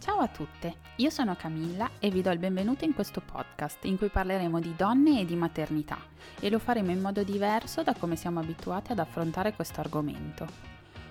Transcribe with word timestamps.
Ciao 0.00 0.18
a 0.18 0.28
tutte, 0.28 0.76
io 0.96 1.10
sono 1.10 1.34
Camilla 1.34 1.90
e 1.98 2.08
vi 2.10 2.22
do 2.22 2.30
il 2.30 2.38
benvenuto 2.38 2.84
in 2.84 2.94
questo 2.94 3.20
podcast 3.20 3.84
in 3.84 3.98
cui 3.98 4.08
parleremo 4.08 4.60
di 4.60 4.74
donne 4.76 5.20
e 5.20 5.24
di 5.24 5.34
maternità 5.34 5.98
e 6.38 6.48
lo 6.50 6.60
faremo 6.60 6.92
in 6.92 7.00
modo 7.00 7.24
diverso 7.24 7.82
da 7.82 7.94
come 7.94 8.14
siamo 8.14 8.38
abituati 8.38 8.92
ad 8.92 9.00
affrontare 9.00 9.54
questo 9.54 9.80
argomento. 9.80 10.46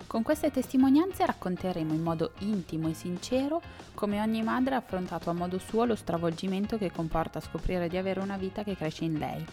Con 0.07 0.23
queste 0.23 0.51
testimonianze 0.51 1.25
racconteremo 1.25 1.93
in 1.93 2.01
modo 2.01 2.31
intimo 2.39 2.87
e 2.87 2.93
sincero 2.93 3.61
come 3.93 4.21
ogni 4.21 4.41
madre 4.41 4.75
ha 4.75 4.77
affrontato 4.77 5.29
a 5.29 5.33
modo 5.33 5.57
suo 5.57 5.83
lo 5.83 5.95
stravolgimento 5.95 6.77
che 6.77 6.89
comporta 6.89 7.41
scoprire 7.41 7.89
di 7.89 7.97
avere 7.97 8.21
una 8.21 8.37
vita 8.37 8.63
che 8.63 8.77
cresce 8.77 9.03
in 9.03 9.19
lei. 9.19 9.45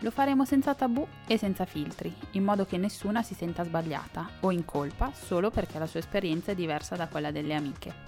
Lo 0.00 0.10
faremo 0.10 0.44
senza 0.44 0.74
tabù 0.74 1.04
e 1.26 1.36
senza 1.38 1.64
filtri, 1.64 2.14
in 2.32 2.44
modo 2.44 2.64
che 2.64 2.76
nessuna 2.76 3.22
si 3.22 3.34
senta 3.34 3.64
sbagliata 3.64 4.28
o 4.40 4.52
in 4.52 4.64
colpa 4.64 5.10
solo 5.12 5.50
perché 5.50 5.78
la 5.78 5.86
sua 5.86 6.00
esperienza 6.00 6.52
è 6.52 6.54
diversa 6.54 6.94
da 6.94 7.08
quella 7.08 7.30
delle 7.30 7.54
amiche. 7.54 8.03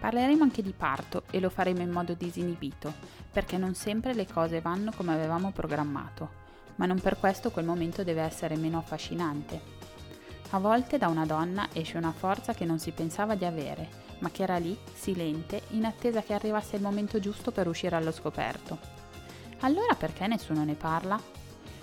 Parleremo 0.00 0.42
anche 0.42 0.62
di 0.62 0.72
parto 0.72 1.24
e 1.30 1.40
lo 1.40 1.50
faremo 1.50 1.82
in 1.82 1.90
modo 1.90 2.14
disinibito, 2.14 2.90
perché 3.30 3.58
non 3.58 3.74
sempre 3.74 4.14
le 4.14 4.26
cose 4.26 4.62
vanno 4.62 4.92
come 4.96 5.12
avevamo 5.12 5.52
programmato, 5.52 6.30
ma 6.76 6.86
non 6.86 6.98
per 6.98 7.18
questo 7.18 7.50
quel 7.50 7.66
momento 7.66 8.02
deve 8.02 8.22
essere 8.22 8.56
meno 8.56 8.78
affascinante. 8.78 9.60
A 10.52 10.58
volte 10.58 10.96
da 10.96 11.08
una 11.08 11.26
donna 11.26 11.68
esce 11.74 11.98
una 11.98 12.12
forza 12.12 12.54
che 12.54 12.64
non 12.64 12.78
si 12.78 12.92
pensava 12.92 13.34
di 13.34 13.44
avere, 13.44 13.88
ma 14.20 14.30
che 14.30 14.42
era 14.42 14.56
lì, 14.56 14.76
silente, 14.94 15.64
in 15.72 15.84
attesa 15.84 16.22
che 16.22 16.32
arrivasse 16.32 16.76
il 16.76 16.82
momento 16.82 17.20
giusto 17.20 17.52
per 17.52 17.68
uscire 17.68 17.94
allo 17.94 18.10
scoperto. 18.10 18.78
Allora 19.60 19.94
perché 19.96 20.26
nessuno 20.26 20.64
ne 20.64 20.74
parla? 20.74 21.20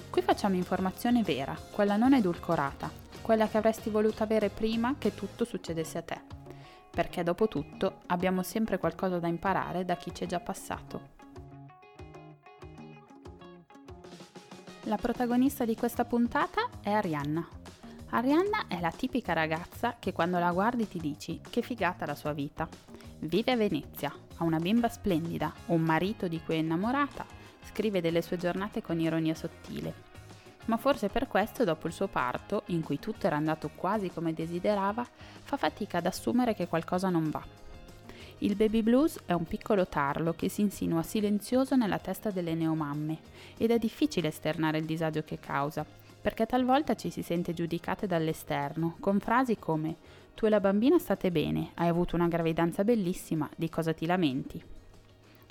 Qui 0.10 0.22
facciamo 0.24 0.56
informazione 0.56 1.22
vera, 1.22 1.56
quella 1.72 1.98
non 1.98 2.16
edulcorata, 2.16 2.90
quella 3.22 3.48
che 3.48 3.58
avresti 3.58 3.92
voluto 3.92 4.24
avere 4.24 4.50
prima 4.50 4.96
che 4.98 5.14
tutto 5.14 5.46
succedesse 5.46 5.98
a 6.00 6.02
te 6.02 6.37
perché 6.98 7.22
dopo 7.22 7.48
tutto 7.48 8.00
abbiamo 8.08 8.42
sempre 8.42 8.80
qualcosa 8.80 9.20
da 9.20 9.28
imparare 9.28 9.86
da 9.86 9.96
chi 9.98 10.16
ci 10.16 10.24
è 10.24 10.28
già 10.28 10.40
passato. 10.40 11.10
La 14.86 14.96
protagonista 14.96 15.64
di 15.64 15.76
questa 15.76 16.06
puntata 16.06 16.68
è 16.82 16.90
Arianna. 16.90 17.48
Arianna 18.10 18.66
è 18.68 18.80
la 18.80 18.90
tipica 18.90 19.34
ragazza 19.34 19.98
che 20.00 20.12
quando 20.12 20.40
la 20.40 20.52
guardi 20.52 20.88
ti 20.88 21.00
dici 21.00 21.40
che 21.48 21.62
figata 21.62 22.08
la 22.08 22.16
sua 22.16 22.34
vita. 22.34 22.68
Vive 23.20 23.52
a 23.52 23.58
Venezia, 23.58 24.12
ha 24.38 24.44
una 24.44 24.58
bimba 24.58 24.90
splendida, 24.90 25.54
un 25.68 25.82
marito 25.82 26.28
di 26.28 26.42
cui 26.44 26.56
è 26.56 26.58
innamorata, 26.58 27.28
scrive 27.62 28.02
delle 28.02 28.24
sue 28.24 28.38
giornate 28.38 28.82
con 28.82 29.00
ironia 29.00 29.36
sottile 29.36 30.07
ma 30.68 30.78
forse 30.78 31.10
per 31.10 31.28
questo 31.28 31.64
dopo 31.64 31.88
il 31.88 31.94
suo 31.94 32.08
parto, 32.08 32.64
in 32.68 32.82
cui 32.82 33.00
tutto 33.00 33.28
era 33.28 33.36
andato 33.36 33.70
quasi 33.76 34.10
come 34.10 34.34
desiderava, 34.34 35.06
fa 35.44 35.58
fatica 35.58 35.98
ad 35.98 36.06
assumere 36.06 36.54
che 36.54 36.68
qualcosa 36.68 37.10
non 37.10 37.30
va. 37.30 37.44
Il 38.40 38.56
baby 38.56 38.84
blues 38.84 39.20
è 39.26 39.34
un 39.34 39.46
piccolo 39.46 39.88
tarlo 39.88 40.34
che 40.34 40.48
si 40.48 40.62
insinua 40.62 41.02
silenzioso 41.02 41.76
nella 41.76 41.98
testa 41.98 42.30
delle 42.30 42.54
neomamme 42.54 43.18
ed 43.58 43.72
è 43.72 43.80
difficile 43.80 44.28
esternare 44.28 44.78
il 44.78 44.86
disagio 44.86 45.24
che 45.24 45.40
causa, 45.40 45.86
perché 46.22 46.46
talvolta 46.46 46.96
ci 46.96 47.10
si 47.10 47.24
sente 47.24 47.54
giudicate 47.54 48.06
dall'esterno 48.06 48.98
con 49.00 49.20
frasi 49.20 49.58
come 49.58 49.96
tu 50.36 50.46
e 50.46 50.50
la 50.50 50.60
bambina 50.60 51.00
state 51.00 51.32
bene, 51.32 51.72
hai 51.76 51.88
avuto 51.88 52.16
una 52.16 52.28
gravidanza 52.28 52.84
bellissima, 52.84 53.50
di 53.56 53.70
cosa 53.70 53.94
ti 53.94 54.06
lamenti? 54.06 54.77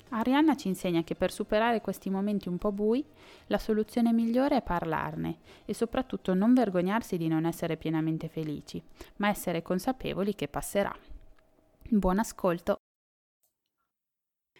Arianna 0.09 0.55
ci 0.55 0.67
insegna 0.67 1.03
che 1.03 1.15
per 1.15 1.31
superare 1.31 1.81
questi 1.81 2.09
momenti 2.09 2.47
un 2.47 2.57
po' 2.57 2.71
bui, 2.71 3.03
la 3.47 3.57
soluzione 3.57 4.13
migliore 4.13 4.57
è 4.57 4.61
parlarne 4.61 5.39
e 5.65 5.73
soprattutto 5.73 6.33
non 6.33 6.53
vergognarsi 6.53 7.17
di 7.17 7.27
non 7.27 7.45
essere 7.45 7.77
pienamente 7.77 8.29
felici, 8.29 8.81
ma 9.17 9.27
essere 9.27 9.61
consapevoli 9.61 10.33
che 10.35 10.47
passerà. 10.47 10.95
Buon 11.89 12.19
ascolto! 12.19 12.77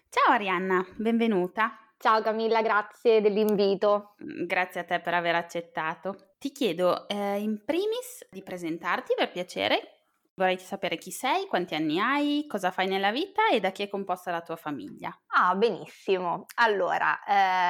Ciao 0.10 0.34
Arianna, 0.34 0.86
benvenuta. 0.96 1.78
Ciao 1.98 2.22
Camilla, 2.22 2.62
grazie 2.62 3.22
dell'invito. 3.22 4.16
Grazie 4.18 4.82
a 4.82 4.84
te 4.84 5.00
per 5.00 5.14
aver 5.14 5.36
accettato. 5.36 6.34
Ti 6.38 6.52
chiedo 6.52 7.08
eh, 7.08 7.40
in 7.40 7.64
primis 7.66 8.28
di 8.30 8.44
presentarti 8.44 9.14
per 9.16 9.32
piacere 9.32 9.97
Vorrei 10.38 10.60
sapere 10.60 11.00
chi 11.00 11.10
sei, 11.10 11.48
quanti 11.48 11.74
anni 11.74 12.00
hai, 12.00 12.46
cosa 12.48 12.70
fai 12.70 12.86
nella 12.86 13.12
vita 13.12 13.50
e 13.52 13.60
da 13.60 13.72
chi 13.72 13.82
è 13.82 13.90
composta 13.90 14.30
la 14.30 14.42
tua 14.42 14.56
famiglia. 14.56 15.10
Ah, 15.30 15.56
benissimo. 15.56 16.46
Allora, 16.58 17.24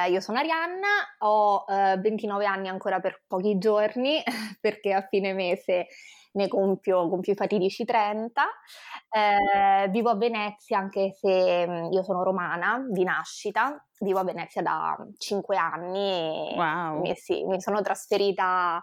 eh, 0.04 0.10
io 0.10 0.20
sono 0.20 0.36
Arianna, 0.36 1.16
ho 1.20 1.64
eh, 1.66 1.96
29 1.96 2.44
anni 2.44 2.68
ancora 2.68 3.00
per 3.00 3.22
pochi 3.26 3.56
giorni, 3.56 4.22
perché 4.60 4.92
a 4.92 5.00
fine 5.00 5.32
mese 5.32 5.86
ne 6.32 6.46
compio, 6.46 7.08
compio 7.08 7.32
i 7.32 7.36
fatidici 7.36 7.86
30. 7.86 8.42
Eh, 9.16 9.88
vivo 9.88 10.10
a 10.10 10.16
Venezia, 10.16 10.76
anche 10.76 11.12
se 11.12 11.66
mm, 11.66 11.92
io 11.92 12.02
sono 12.02 12.22
romana 12.22 12.84
di 12.86 13.02
nascita, 13.02 13.82
vivo 14.00 14.18
a 14.18 14.24
Venezia 14.24 14.60
da 14.60 14.94
5 15.16 15.56
anni. 15.56 16.52
Wow. 16.54 17.00
Mi, 17.00 17.14
sì, 17.16 17.44
mi 17.44 17.62
sono 17.62 17.80
trasferita 17.80 18.82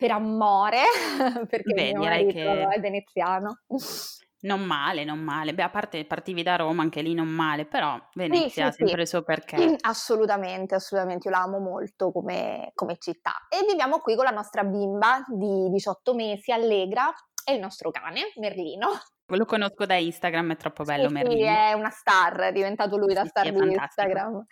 per 0.00 0.12
amore, 0.12 0.78
perché 1.46 1.74
Beh, 1.74 1.92
marito 1.92 2.32
che... 2.32 2.68
è 2.68 2.80
veneziano. 2.80 3.60
Non 4.42 4.62
male, 4.62 5.04
non 5.04 5.18
male. 5.18 5.52
Beh, 5.52 5.64
a 5.64 5.68
parte 5.68 6.06
partivi 6.06 6.42
da 6.42 6.56
Roma, 6.56 6.80
anche 6.80 7.02
lì 7.02 7.12
non 7.12 7.28
male, 7.28 7.66
però 7.66 8.00
Venezia 8.14 8.48
sì, 8.48 8.50
sì, 8.52 8.60
ha 8.62 8.70
sempre 8.70 8.94
sì. 8.94 9.00
il 9.02 9.06
suo 9.08 9.22
perché. 9.22 9.76
Assolutamente, 9.80 10.74
assolutamente, 10.74 11.28
io 11.28 11.34
la 11.34 11.42
amo 11.42 11.58
molto 11.58 12.10
come, 12.10 12.70
come 12.74 12.96
città. 12.98 13.32
E 13.50 13.66
viviamo 13.68 13.98
qui 13.98 14.16
con 14.16 14.24
la 14.24 14.30
nostra 14.30 14.64
bimba 14.64 15.22
di 15.26 15.68
18 15.68 16.14
mesi, 16.14 16.52
Allegra, 16.52 17.12
e 17.44 17.52
il 17.52 17.60
nostro 17.60 17.90
cane, 17.90 18.32
Merlino. 18.36 18.88
Lo 19.36 19.44
conosco 19.44 19.86
da 19.86 19.94
Instagram, 19.94 20.52
è 20.52 20.56
troppo 20.56 20.84
bello 20.84 21.08
sì. 21.08 21.14
Sì, 21.30 21.42
è 21.42 21.72
una 21.72 21.90
star, 21.90 22.40
è 22.40 22.52
diventato 22.52 22.96
lui 22.96 23.14
la 23.14 23.24
star 23.24 23.50
di 23.50 23.72
Instagram. 23.72 24.44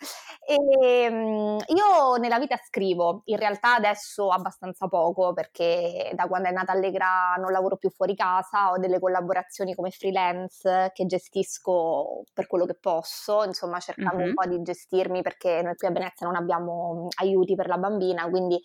E, 0.45 1.07
um, 1.09 1.57
io 1.67 2.15
nella 2.17 2.39
vita 2.39 2.55
scrivo, 2.57 3.21
in 3.25 3.37
realtà 3.37 3.75
adesso 3.75 4.29
abbastanza 4.29 4.87
poco 4.87 5.33
perché 5.33 6.11
da 6.13 6.27
quando 6.27 6.49
è 6.49 6.51
nata 6.51 6.71
Allegra 6.71 7.35
non 7.37 7.51
lavoro 7.51 7.77
più 7.77 7.89
fuori 7.89 8.15
casa, 8.15 8.71
ho 8.71 8.77
delle 8.77 8.99
collaborazioni 8.99 9.75
come 9.75 9.91
freelance 9.91 10.91
che 10.93 11.05
gestisco 11.05 12.23
per 12.33 12.47
quello 12.47 12.65
che 12.65 12.77
posso, 12.79 13.43
insomma 13.43 13.79
cercando 13.79 14.17
mm-hmm. 14.17 14.27
un 14.27 14.33
po' 14.33 14.47
di 14.47 14.61
gestirmi 14.61 15.21
perché 15.21 15.61
noi 15.61 15.75
qui 15.75 15.87
a 15.87 15.91
Venezia 15.91 16.25
non 16.25 16.35
abbiamo 16.35 17.07
aiuti 17.19 17.55
per 17.55 17.67
la 17.67 17.77
bambina, 17.77 18.29
quindi 18.29 18.59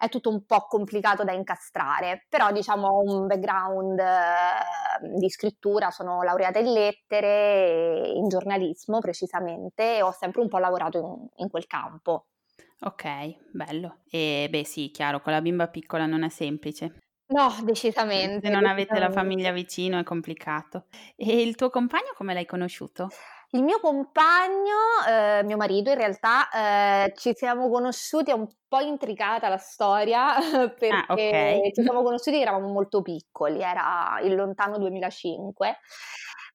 è 0.00 0.08
tutto 0.08 0.30
un 0.30 0.46
po' 0.46 0.66
complicato 0.66 1.24
da 1.24 1.32
incastrare, 1.32 2.24
però 2.26 2.50
diciamo 2.52 2.88
ho 2.88 3.02
un 3.02 3.26
background 3.26 3.98
eh, 3.98 5.18
di 5.18 5.28
scrittura, 5.28 5.90
sono 5.90 6.22
laureata 6.22 6.58
in 6.58 6.72
lettere, 6.72 8.08
in 8.14 8.26
giornalismo 8.28 8.98
precisamente, 9.00 9.96
e 9.96 10.02
ho 10.02 10.10
sempre 10.10 10.40
un 10.40 10.48
po' 10.48 10.56
lavorato 10.56 10.98
in, 10.98 11.44
in 11.44 11.50
quel 11.50 11.66
campo. 11.66 12.28
Ok, 12.80 13.50
bello. 13.52 13.98
E 14.08 14.48
beh 14.48 14.64
sì, 14.64 14.90
chiaro, 14.90 15.20
con 15.20 15.34
la 15.34 15.42
bimba 15.42 15.68
piccola 15.68 16.06
non 16.06 16.22
è 16.22 16.30
semplice. 16.30 17.00
No, 17.26 17.54
decisamente. 17.62 18.46
Se 18.46 18.50
non 18.50 18.62
decisamente. 18.62 18.68
avete 18.68 18.98
la 18.98 19.10
famiglia 19.10 19.52
vicino 19.52 19.98
è 19.98 20.02
complicato. 20.02 20.86
E 21.14 21.42
il 21.42 21.56
tuo 21.56 21.68
compagno 21.68 22.12
come 22.16 22.32
l'hai 22.32 22.46
conosciuto? 22.46 23.08
Il 23.52 23.64
mio 23.64 23.80
compagno, 23.80 24.76
eh, 25.08 25.42
mio 25.42 25.56
marito 25.56 25.90
in 25.90 25.96
realtà, 25.96 26.48
eh, 26.50 27.12
ci 27.16 27.32
siamo 27.34 27.68
conosciuti, 27.68 28.30
è 28.30 28.34
un 28.34 28.46
po' 28.68 28.78
intricata 28.78 29.48
la 29.48 29.56
storia, 29.56 30.34
perché 30.78 30.88
ah, 30.88 31.06
okay. 31.08 31.72
ci 31.72 31.82
siamo 31.82 32.02
conosciuti 32.04 32.40
eravamo 32.40 32.68
molto 32.68 33.02
piccoli, 33.02 33.60
era 33.60 34.20
il 34.22 34.36
lontano 34.36 34.78
2005. 34.78 35.78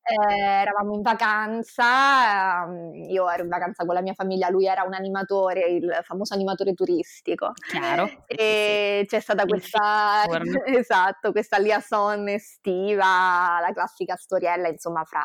Eh, 0.07 0.39
eravamo 0.39 0.93
in 0.93 1.01
vacanza, 1.01 2.63
ehm, 2.63 2.93
io 3.09 3.27
ero 3.29 3.41
in 3.41 3.49
vacanza 3.49 3.85
con 3.85 3.95
la 3.95 4.01
mia 4.01 4.13
famiglia, 4.13 4.49
lui 4.49 4.67
era 4.67 4.83
un 4.83 4.93
animatore, 4.93 5.61
il 5.67 5.99
famoso 6.03 6.33
animatore 6.33 6.73
turistico. 6.73 7.51
Chiaro. 7.67 8.07
E 8.27 9.03
c'è 9.07 9.19
stata 9.19 9.45
questa, 9.45 10.23
esatto, 10.65 11.31
questa 11.31 11.57
liaison 11.57 12.27
estiva, 12.29 13.57
la 13.59 13.71
classica 13.73 14.15
storiella, 14.15 14.69
insomma, 14.69 15.03
fra 15.03 15.23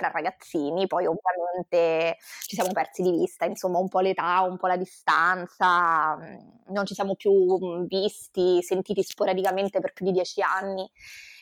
tra 0.00 0.10
ragazzini, 0.10 0.86
poi 0.86 1.06
ovviamente 1.06 2.16
ci 2.46 2.54
siamo 2.56 2.72
persi 2.72 3.02
di 3.02 3.10
vista, 3.10 3.44
insomma 3.44 3.78
un 3.78 3.88
po' 3.88 4.00
l'età, 4.00 4.40
un 4.40 4.56
po' 4.56 4.66
la 4.66 4.76
distanza, 4.76 6.16
mm, 6.16 6.72
non 6.72 6.86
ci 6.86 6.94
siamo 6.94 7.14
più 7.14 7.32
mm, 7.32 7.84
visti, 7.84 8.62
sentiti 8.62 9.02
sporadicamente 9.02 9.80
per 9.80 9.92
più 9.92 10.06
di 10.06 10.12
dieci 10.12 10.40
anni. 10.40 10.90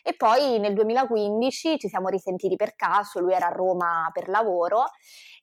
E 0.09 0.15
poi 0.17 0.59
nel 0.59 0.73
2015 0.73 1.79
ci 1.79 1.87
siamo 1.87 2.09
risentiti 2.09 2.57
per 2.57 2.75
caso, 2.77 3.21
lui 3.21 3.35
era 3.35 3.49
a 3.49 3.53
Roma 3.53 4.09
per 4.11 4.31
lavoro 4.31 4.85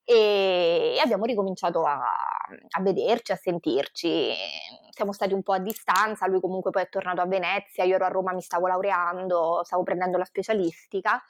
e 0.03 0.97
abbiamo 1.03 1.25
ricominciato 1.25 1.83
a, 1.83 1.99
a, 1.99 2.81
vederci, 2.81 3.31
a 3.31 3.35
sentirci. 3.35 4.33
Siamo 4.89 5.13
stati 5.13 5.33
un 5.35 5.43
po' 5.43 5.53
a 5.53 5.59
distanza, 5.59 6.25
lui 6.25 6.39
comunque 6.39 6.71
poi 6.71 6.81
è 6.81 6.89
tornato 6.89 7.21
a 7.21 7.27
Venezia, 7.27 7.83
io 7.83 7.93
ero 7.93 8.05
a 8.05 8.07
Roma, 8.07 8.33
mi 8.33 8.41
stavo 8.41 8.65
laureando, 8.65 9.61
stavo 9.63 9.83
prendendo 9.83 10.17
la 10.17 10.25
specialistica 10.25 11.21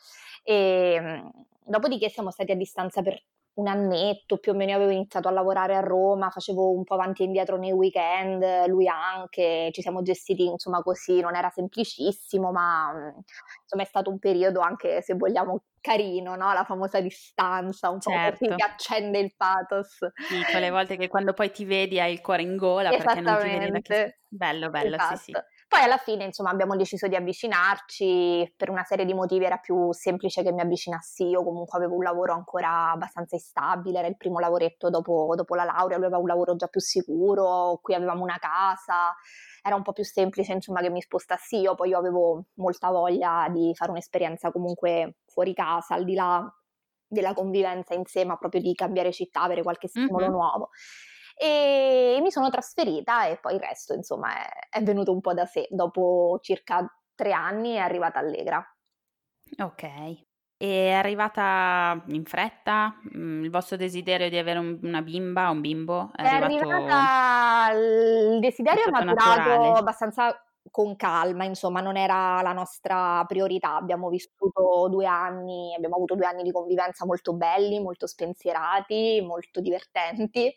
e 0.41 1.21
dopodiché 1.65 2.07
siamo 2.07 2.31
stati 2.31 2.53
a 2.53 2.55
distanza 2.55 3.01
per 3.01 3.21
un 3.55 3.67
annetto 3.67 4.37
più 4.37 4.51
o 4.51 4.55
meno 4.55 4.73
avevo 4.75 4.91
iniziato 4.91 5.27
a 5.27 5.31
lavorare 5.31 5.75
a 5.75 5.79
Roma, 5.79 6.29
facevo 6.29 6.71
un 6.71 6.83
po' 6.83 6.95
avanti 6.95 7.21
e 7.21 7.25
indietro 7.25 7.57
nei 7.57 7.71
weekend, 7.71 8.67
lui 8.67 8.87
anche, 8.87 9.69
ci 9.71 9.81
siamo 9.81 10.01
gestiti 10.01 10.45
insomma 10.45 10.81
così, 10.81 11.21
non 11.21 11.35
era 11.35 11.49
semplicissimo, 11.49 12.51
ma 12.51 13.13
insomma 13.61 13.83
è 13.83 13.85
stato 13.85 14.09
un 14.09 14.19
periodo 14.19 14.59
anche 14.59 15.01
se 15.01 15.13
vogliamo 15.13 15.63
carino, 15.79 16.35
no? 16.35 16.51
La 16.51 16.63
famosa 16.63 16.99
distanza, 16.99 17.89
un 17.89 18.01
certo. 18.01 18.45
po' 18.45 18.55
che 18.55 18.63
accende 18.63 19.19
il 19.19 19.33
pathos. 19.37 19.99
Sì, 20.15 20.43
quelle 20.51 20.71
volte 20.71 20.97
che 20.97 21.07
quando 21.07 21.33
poi 21.33 21.51
ti 21.51 21.63
vedi 21.63 21.99
hai 21.99 22.11
il 22.11 22.21
cuore 22.21 22.41
in 22.41 22.57
gola 22.57 22.89
perché 22.89 23.21
non 23.21 23.37
ti 23.37 23.47
vedi 23.47 23.71
da 23.71 23.79
che... 23.79 24.17
Bello, 24.27 24.69
bello, 24.69 24.95
esatto. 24.95 25.15
sì 25.15 25.23
sì. 25.23 25.31
Poi 25.75 25.83
alla 25.83 25.97
fine, 25.97 26.23
insomma, 26.23 26.51
abbiamo 26.51 26.77
deciso 26.77 27.09
di 27.09 27.17
avvicinarci, 27.17 28.53
per 28.55 28.69
una 28.69 28.85
serie 28.85 29.03
di 29.03 29.13
motivi 29.13 29.43
era 29.43 29.57
più 29.57 29.91
semplice 29.91 30.41
che 30.41 30.53
mi 30.53 30.61
avvicinassi 30.61 31.25
io, 31.27 31.43
comunque 31.43 31.77
avevo 31.77 31.95
un 31.95 32.03
lavoro 32.03 32.31
ancora 32.31 32.91
abbastanza 32.91 33.35
instabile, 33.35 33.99
era 33.99 34.07
il 34.07 34.15
primo 34.15 34.39
lavoretto 34.39 34.89
dopo, 34.89 35.33
dopo 35.35 35.53
la 35.53 35.65
laurea, 35.65 35.97
lui 35.97 36.05
aveva 36.05 36.21
un 36.21 36.27
lavoro 36.27 36.55
già 36.55 36.67
più 36.67 36.79
sicuro, 36.79 37.81
qui 37.81 37.93
avevamo 37.93 38.23
una 38.23 38.37
casa, 38.39 39.13
era 39.61 39.75
un 39.75 39.81
po' 39.81 39.91
più 39.91 40.05
semplice 40.05 40.53
insomma 40.53 40.79
che 40.79 40.89
mi 40.89 41.01
spostassi 41.01 41.59
io, 41.59 41.75
poi 41.75 41.89
io 41.89 41.97
avevo 41.97 42.45
molta 42.53 42.89
voglia 42.89 43.49
di 43.51 43.73
fare 43.75 43.91
un'esperienza 43.91 44.53
comunque 44.53 45.17
fuori 45.25 45.53
casa, 45.53 45.95
al 45.95 46.05
di 46.05 46.13
là 46.13 46.49
della 47.05 47.33
convivenza 47.33 47.93
insieme, 47.93 48.37
proprio 48.37 48.61
di 48.61 48.73
cambiare 48.75 49.11
città, 49.11 49.41
avere 49.41 49.61
qualche 49.61 49.89
stimolo 49.89 50.23
mm-hmm. 50.23 50.33
nuovo 50.33 50.69
e 51.37 52.19
mi 52.21 52.31
sono 52.31 52.49
trasferita 52.49 53.25
e 53.25 53.37
poi 53.37 53.55
il 53.55 53.59
resto 53.59 53.93
insomma 53.93 54.35
è, 54.37 54.77
è 54.77 54.83
venuto 54.83 55.11
un 55.11 55.21
po' 55.21 55.33
da 55.33 55.45
sé. 55.45 55.67
Dopo 55.69 56.39
circa 56.41 56.85
tre 57.13 57.31
anni 57.31 57.73
è 57.73 57.79
arrivata 57.79 58.19
Allegra. 58.19 58.63
Ok. 59.57 60.23
È 60.57 60.91
arrivata 60.91 62.01
in 62.07 62.23
fretta? 62.23 62.97
Mm, 63.15 63.43
il 63.43 63.49
vostro 63.49 63.75
desiderio 63.75 64.29
di 64.29 64.37
avere 64.37 64.59
un, 64.59 64.79
una 64.81 65.01
bimba, 65.01 65.49
un 65.49 65.59
bimbo? 65.59 66.11
È, 66.15 66.21
è 66.21 66.27
arrivato... 66.27 66.69
arrivata 66.69 67.71
il 67.73 68.39
desiderio 68.39 68.85
è 68.85 68.89
maturato 68.89 69.37
naturale. 69.39 69.77
abbastanza 69.77 70.45
con 70.71 70.95
calma, 70.95 71.45
insomma, 71.45 71.81
non 71.81 71.97
era 71.97 72.41
la 72.41 72.53
nostra 72.53 73.23
priorità. 73.27 73.75
Abbiamo 73.75 74.09
vissuto 74.09 74.87
due 74.89 75.05
anni, 75.05 75.73
abbiamo 75.75 75.95
avuto 75.95 76.15
due 76.15 76.25
anni 76.25 76.43
di 76.43 76.51
convivenza 76.51 77.05
molto 77.05 77.33
belli, 77.33 77.79
molto 77.79 78.07
spensierati, 78.07 79.21
molto 79.25 79.61
divertenti 79.61 80.53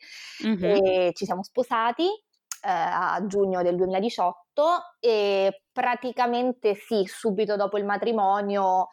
mm-hmm. 0.47 0.65
e 0.65 1.11
ci 1.15 1.25
siamo 1.25 1.43
sposati 1.43 2.05
eh, 2.05 2.71
a 2.71 3.25
giugno 3.27 3.63
del 3.63 3.77
2018 3.77 4.97
e 5.01 5.63
praticamente 5.73 6.75
sì, 6.75 7.05
subito 7.07 7.57
dopo 7.57 7.79
il 7.79 7.85
matrimonio 7.85 8.89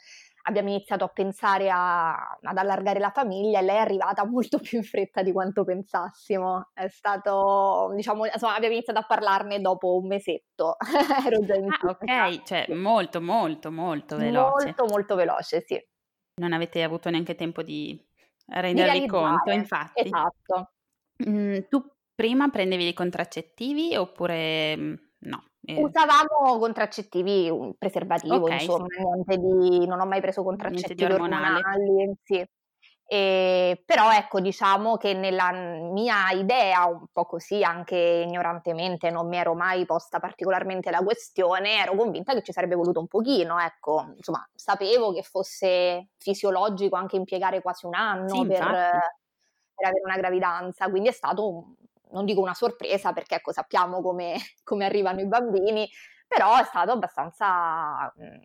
abbiamo 0.48 0.70
iniziato 0.70 1.04
a 1.04 1.08
pensare 1.08 1.70
a, 1.70 2.14
ad 2.14 2.58
allargare 2.58 3.00
la 3.00 3.12
famiglia 3.12 3.60
e 3.60 3.64
lei 3.64 3.76
è 3.78 3.80
arrivata 3.80 4.26
molto 4.30 4.60
più 4.60 4.78
in 4.78 4.84
fretta 4.84 5.22
di 5.22 5.32
quanto 5.32 5.64
pensassimo. 5.64 6.70
È 6.74 6.88
stato, 6.88 7.92
diciamo, 7.96 8.26
insomma, 8.26 8.56
abbiamo 8.56 8.74
iniziato 8.74 9.00
a 9.00 9.06
parlarne 9.06 9.62
dopo 9.62 9.96
un 9.98 10.08
mesetto. 10.08 10.78
Ero 11.26 11.44
già 11.44 11.56
in 11.56 11.70
ah, 11.70 11.90
ok, 11.90 12.44
cioè 12.44 12.74
molto, 12.74 13.22
molto, 13.22 13.72
molto 13.72 14.18
veloce. 14.18 14.66
Molto, 14.66 14.86
molto 14.86 15.16
veloce, 15.16 15.62
sì. 15.62 15.84
Non 16.42 16.54
avete 16.54 16.84
avuto 16.84 17.10
neanche 17.10 17.36
tempo 17.36 17.64
di 17.64 18.00
rendervi 18.48 19.02
di 19.02 19.08
conto, 19.08 19.52
infatti. 19.52 20.02
Esatto. 20.02 20.72
Mm, 21.28 21.60
tu 21.70 21.84
prima 22.14 22.50
prendevi 22.50 22.84
dei 22.84 22.94
contraccettivi 22.94 23.96
oppure 23.96 24.76
mm, 24.76 24.94
no? 25.20 25.46
Eh. 25.66 25.82
Usavamo 25.82 26.58
contraccettivi, 26.60 27.50
un 27.50 27.74
preservativo, 27.78 28.36
okay, 28.36 28.62
insomma, 28.62 28.86
sì. 28.90 29.04
niente 29.04 29.38
di, 29.38 29.88
non 29.88 30.00
ho 30.00 30.06
mai 30.06 30.22
preso 30.22 30.44
contraccettivi 30.44 31.12
ormonali. 31.12 31.62
ormonali 31.62 32.14
sì. 32.24 32.48
E, 33.08 33.84
però 33.86 34.12
ecco, 34.12 34.40
diciamo 34.40 34.98
che 34.98 35.14
nella 35.14 35.52
mia 35.52 36.32
idea, 36.32 36.86
un 36.86 37.06
po' 37.12 37.26
così, 37.26 37.64
anche 37.64 37.96
ignorantemente, 37.96 39.12
non 39.12 39.28
mi 39.28 39.38
ero 39.38 39.54
mai 39.54 39.86
posta 39.86 40.20
particolarmente 40.20 40.90
la 40.90 41.04
questione, 41.04 41.82
ero 41.82 41.96
convinta 41.96 42.34
che 42.34 42.42
ci 42.42 42.52
sarebbe 42.52 42.74
voluto 42.76 43.00
un 43.00 43.08
pochino, 43.08 43.60
ecco, 43.60 44.14
insomma, 44.16 44.48
sapevo 44.56 45.14
che 45.14 45.22
fosse 45.22 46.10
fisiologico 46.18 46.96
anche 46.96 47.16
impiegare 47.16 47.62
quasi 47.62 47.86
un 47.86 47.94
anno 47.94 48.42
sì, 48.42 48.48
per, 48.48 48.58
per, 48.58 49.88
avere 49.88 50.02
una 50.04 50.18
gravidanza, 50.18 50.90
quindi 50.90 51.10
è 51.10 51.14
stato 51.14 51.48
un, 51.48 51.76
non 52.16 52.26
dico 52.26 52.40
una 52.40 52.54
sorpresa 52.54 53.12
perché 53.12 53.36
ecco, 53.36 53.52
sappiamo 53.52 54.02
come, 54.02 54.36
come 54.64 54.86
arrivano 54.86 55.20
i 55.20 55.28
bambini, 55.28 55.88
però 56.28 56.58
è 56.58 56.64
stato 56.64 56.92
abbastanza 56.92 58.12
mh, 58.16 58.24
mhmm, 58.24 58.40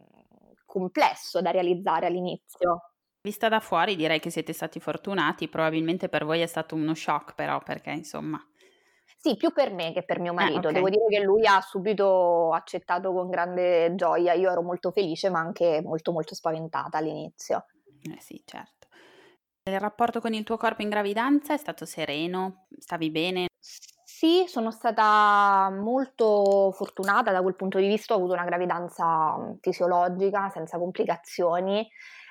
complesso 0.66 1.40
da 1.40 1.50
realizzare 1.50 2.06
all'inizio. 2.06 2.92
Vista 3.22 3.48
da 3.48 3.60
fuori 3.60 3.96
direi 3.96 4.18
che 4.18 4.30
siete 4.30 4.52
stati 4.52 4.80
fortunati, 4.80 5.48
probabilmente 5.48 6.08
per 6.08 6.24
voi 6.24 6.40
è 6.40 6.46
stato 6.46 6.74
uno 6.74 6.94
shock 6.94 7.34
però 7.34 7.60
perché 7.60 7.90
insomma... 7.90 8.42
Sì, 9.22 9.36
più 9.36 9.52
per 9.52 9.70
me 9.70 9.92
che 9.92 10.02
per 10.02 10.18
mio 10.18 10.32
eh, 10.32 10.34
marito. 10.34 10.68
Eh, 10.68 10.70
okay. 10.70 10.72
Devo 10.72 10.88
dire 10.88 11.04
che 11.08 11.22
lui 11.22 11.46
ha 11.46 11.60
subito 11.60 12.54
accettato 12.54 13.12
con 13.12 13.28
grande 13.28 13.94
gioia. 13.94 14.32
Io 14.32 14.50
ero 14.50 14.62
molto 14.62 14.90
felice, 14.92 15.28
ma 15.28 15.40
anche 15.40 15.82
molto, 15.82 16.10
molto 16.10 16.34
spaventata 16.34 16.96
all'inizio. 16.96 17.66
Eh 18.00 18.18
sì, 18.18 18.40
certo. 18.46 18.88
Il 19.64 19.78
rapporto 19.78 20.20
con 20.20 20.32
il 20.32 20.42
tuo 20.42 20.56
corpo 20.56 20.80
in 20.80 20.88
gravidanza 20.88 21.52
è 21.52 21.58
stato 21.58 21.84
sereno? 21.84 22.66
Stavi 22.78 23.10
bene? 23.10 23.49
Sì, 23.64 24.44
sono 24.48 24.70
stata 24.70 25.70
molto 25.70 26.70
fortunata 26.72 27.30
da 27.32 27.42
quel 27.42 27.54
punto 27.56 27.78
di 27.78 27.86
vista, 27.88 28.14
ho 28.14 28.16
avuto 28.16 28.32
una 28.32 28.44
gravidanza 28.44 29.36
mm, 29.38 29.52
fisiologica, 29.60 30.48
senza 30.50 30.78
complicazioni, 30.78 31.86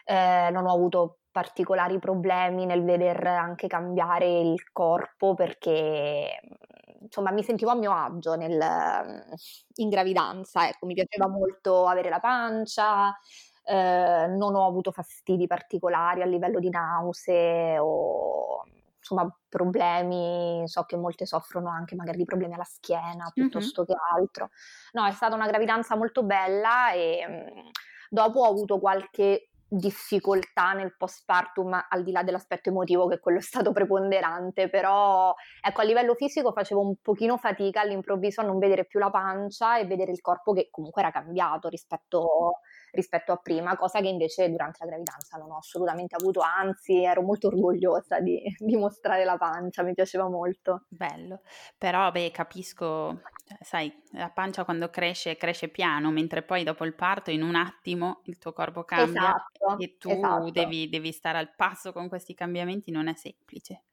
eh, 0.05 0.49
non 0.51 0.65
ho 0.65 0.73
avuto 0.73 1.19
particolari 1.31 1.99
problemi 1.99 2.65
nel 2.65 2.83
veder 2.83 3.25
anche 3.27 3.67
cambiare 3.67 4.39
il 4.39 4.71
corpo 4.71 5.33
perché 5.35 6.39
mm, 6.45 7.03
insomma 7.05 7.31
mi 7.31 7.43
sentivo 7.43 7.71
a 7.71 7.75
mio 7.75 7.91
agio 7.93 8.35
nel, 8.35 8.57
mm, 8.57 9.31
in 9.75 9.89
gravidanza, 9.89 10.67
ecco, 10.67 10.85
mi 10.85 10.93
piaceva 10.95 11.27
molto 11.27 11.85
avere 11.87 12.09
la 12.09 12.19
pancia, 12.19 13.15
eh, 13.63 14.25
non 14.27 14.55
ho 14.55 14.65
avuto 14.67 14.91
fastidi 14.91 15.47
particolari 15.47 16.21
a 16.21 16.25
livello 16.25 16.59
di 16.59 16.69
nausea 16.69 17.83
o 17.83 18.63
insomma 19.09 19.35
problemi, 19.47 20.63
so 20.67 20.83
che 20.83 20.95
molte 20.95 21.25
soffrono 21.25 21.69
anche 21.69 21.95
magari 21.95 22.17
di 22.17 22.25
problemi 22.25 22.53
alla 22.53 22.63
schiena 22.63 23.31
piuttosto 23.33 23.81
mm-hmm. 23.81 23.91
che 23.91 23.97
altro. 24.15 24.50
No, 24.94 25.06
è 25.06 25.11
stata 25.11 25.35
una 25.35 25.47
gravidanza 25.47 25.95
molto 25.95 26.23
bella 26.23 26.91
e 26.91 27.25
mh, 27.27 27.69
dopo 28.09 28.41
ho 28.41 28.50
avuto 28.50 28.79
qualche 28.79 29.49
difficoltà 29.69 30.74
nel 30.74 30.95
postpartum 30.98 31.86
al 31.89 32.04
di 32.04 32.12
là 32.12 32.24
dell'aspetto 32.24 32.69
emotivo 32.69 33.07
che 33.07 33.19
quello 33.19 33.38
è 33.38 33.42
stato 33.42 33.71
preponderante 33.71 34.68
però 34.68 35.33
ecco 35.62 35.81
a 35.81 35.83
livello 35.83 36.16
fisico 36.16 36.51
facevo 36.51 36.81
un 36.81 36.95
pochino 37.01 37.38
fatica 37.38 37.81
all'improvviso 37.81 38.42
a 38.42 38.45
non 38.45 38.57
vedere 38.57 38.86
più 38.86 39.00
la 39.00 39.12
pancia 39.12 39.77
e 39.77 39.86
vedere 39.86 40.12
il 40.12 40.21
corpo 40.21 40.54
che 40.54 40.69
comunque 40.71 41.01
era 41.01 41.12
cambiato 41.12 41.69
rispetto 41.69 42.60
rispetto 42.92 43.31
a 43.31 43.38
prima, 43.38 43.75
cosa 43.75 44.00
che 44.01 44.07
invece 44.07 44.50
durante 44.50 44.79
la 44.82 44.88
gravidanza 44.88 45.38
non 45.38 45.51
ho 45.51 45.58
assolutamente 45.58 46.15
avuto, 46.15 46.41
anzi 46.41 47.03
ero 47.03 47.22
molto 47.22 47.48
orgogliosa 47.48 48.20
di, 48.20 48.41
di 48.58 48.75
mostrare 48.75 49.25
la 49.25 49.38
pancia, 49.38 49.84
mi 49.84 49.93
piaceva 49.93 50.27
molto. 50.29 50.86
Bello, 50.88 51.41
però 51.77 52.12
beh 52.12 52.32
capisco, 52.32 53.22
cioè, 53.46 53.58
sai, 53.62 53.93
la 54.13 54.29
pancia 54.29 54.63
quando 54.63 54.89
cresce 54.89 55.38
cresce 55.38 55.70
piano, 55.70 56.12
mentre 56.12 56.41
poi 56.41 56.63
dopo 56.63 56.86
il 56.86 56.96
parto 56.96 57.32
in 57.32 57.43
un 57.43 57.55
attimo 57.55 58.22
il 58.25 58.38
tuo 58.38 58.53
corpo 58.53 58.84
cambia 58.84 59.22
esatto, 59.22 59.59
e 59.78 59.98
tu 59.98 60.10
esatto. 60.10 60.50
devi, 60.51 60.89
devi 60.89 61.12
stare 61.12 61.38
al 61.38 61.54
passo 61.56 61.92
con 61.92 62.08
questi 62.08 62.34
cambiamenti, 62.34 62.92
non 62.92 63.08
è 63.08 63.13
semplice. 63.13 63.84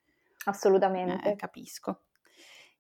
Assolutamente. 0.45 1.33
Eh, 1.33 1.37
capisco. 1.37 2.03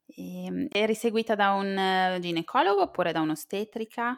E, 0.07 0.45
ehm, 0.45 0.66
eri 0.71 0.95
seguita 0.95 1.35
da 1.35 1.52
un 1.52 1.76
eh, 1.76 2.19
ginecologo 2.21 2.83
oppure 2.83 3.12
da 3.12 3.21
un'ostetrica? 3.21 4.16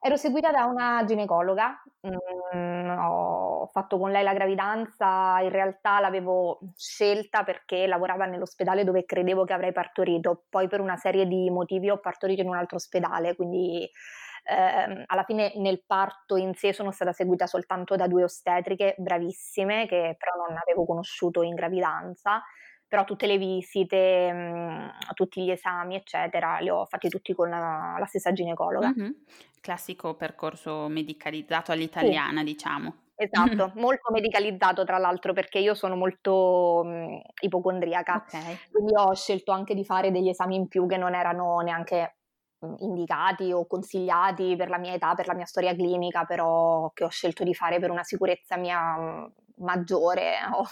Ero 0.00 0.16
seguita 0.16 0.50
da 0.50 0.66
una 0.66 1.02
ginecologa, 1.06 1.82
mhmm, 2.02 2.98
ho 2.98 3.66
fatto 3.72 3.98
con 3.98 4.10
lei 4.10 4.22
la 4.22 4.34
gravidanza, 4.34 5.40
in 5.40 5.48
realtà 5.48 5.98
l'avevo 5.98 6.58
scelta 6.76 7.42
perché 7.42 7.86
lavorava 7.86 8.26
nell'ospedale 8.26 8.84
dove 8.84 9.06
credevo 9.06 9.44
che 9.44 9.54
avrei 9.54 9.72
partorito, 9.72 10.44
poi 10.50 10.68
per 10.68 10.80
una 10.80 10.96
serie 10.96 11.26
di 11.26 11.48
motivi 11.48 11.88
ho 11.88 12.00
partorito 12.00 12.42
in 12.42 12.48
un 12.48 12.54
altro 12.54 12.76
ospedale, 12.76 13.34
quindi 13.34 13.88
ehm, 14.44 15.04
alla 15.06 15.24
fine 15.24 15.52
nel 15.56 15.82
parto 15.86 16.36
in 16.36 16.54
sé 16.54 16.72
sono 16.72 16.90
stata 16.90 17.12
seguita 17.12 17.46
soltanto 17.46 17.96
da 17.96 18.06
due 18.06 18.24
ostetriche 18.24 18.94
bravissime 18.98 19.86
che 19.86 20.16
però 20.18 20.46
non 20.46 20.56
avevo 20.56 20.84
conosciuto 20.84 21.42
in 21.42 21.54
gravidanza 21.54 22.42
però 22.94 23.04
tutte 23.04 23.26
le 23.26 23.38
visite, 23.38 24.32
mh, 24.32 24.36
mhmm, 24.36 24.90
tutti 25.14 25.42
gli 25.42 25.50
esami, 25.50 25.96
eccetera, 25.96 26.58
li 26.58 26.68
ho 26.68 26.84
fatti 26.84 27.08
tutti 27.08 27.34
con 27.34 27.48
la, 27.48 27.96
la 27.98 28.06
stessa 28.06 28.32
ginecologa. 28.32 28.94
Mm-hmm. 28.96 29.10
Classico 29.60 30.14
percorso 30.14 30.86
medicalizzato 30.86 31.72
all'italiana, 31.72 32.38
sì. 32.38 32.44
diciamo. 32.44 32.94
Esatto, 33.16 33.72
molto 33.80 34.12
medicalizzato 34.12 34.84
tra 34.84 34.98
l'altro 34.98 35.32
perché 35.32 35.58
io 35.58 35.74
sono 35.74 35.96
molto 35.96 36.82
mh, 36.84 36.88
mhmm, 36.88 37.20
ipocondriaca, 37.42 38.24
okay. 38.26 38.58
quindi 38.70 38.92
ho 38.94 39.12
scelto 39.14 39.50
anche 39.50 39.74
di 39.74 39.84
fare 39.84 40.12
degli 40.12 40.28
esami 40.28 40.54
in 40.54 40.68
più 40.68 40.86
che 40.86 40.96
non 40.96 41.14
erano 41.14 41.58
neanche 41.60 42.18
indicati 42.78 43.52
o 43.52 43.66
consigliati 43.66 44.56
per 44.56 44.68
la 44.68 44.78
mia 44.78 44.94
età, 44.94 45.14
per 45.14 45.26
la 45.26 45.34
mia 45.34 45.44
storia 45.46 45.74
clinica, 45.74 46.24
però 46.24 46.90
che 46.92 47.04
ho 47.04 47.08
scelto 47.08 47.44
di 47.44 47.54
fare 47.54 47.78
per 47.78 47.90
una 47.90 48.04
sicurezza 48.04 48.56
mia 48.56 49.28
maggiore, 49.56 50.36
oh, 50.52 50.66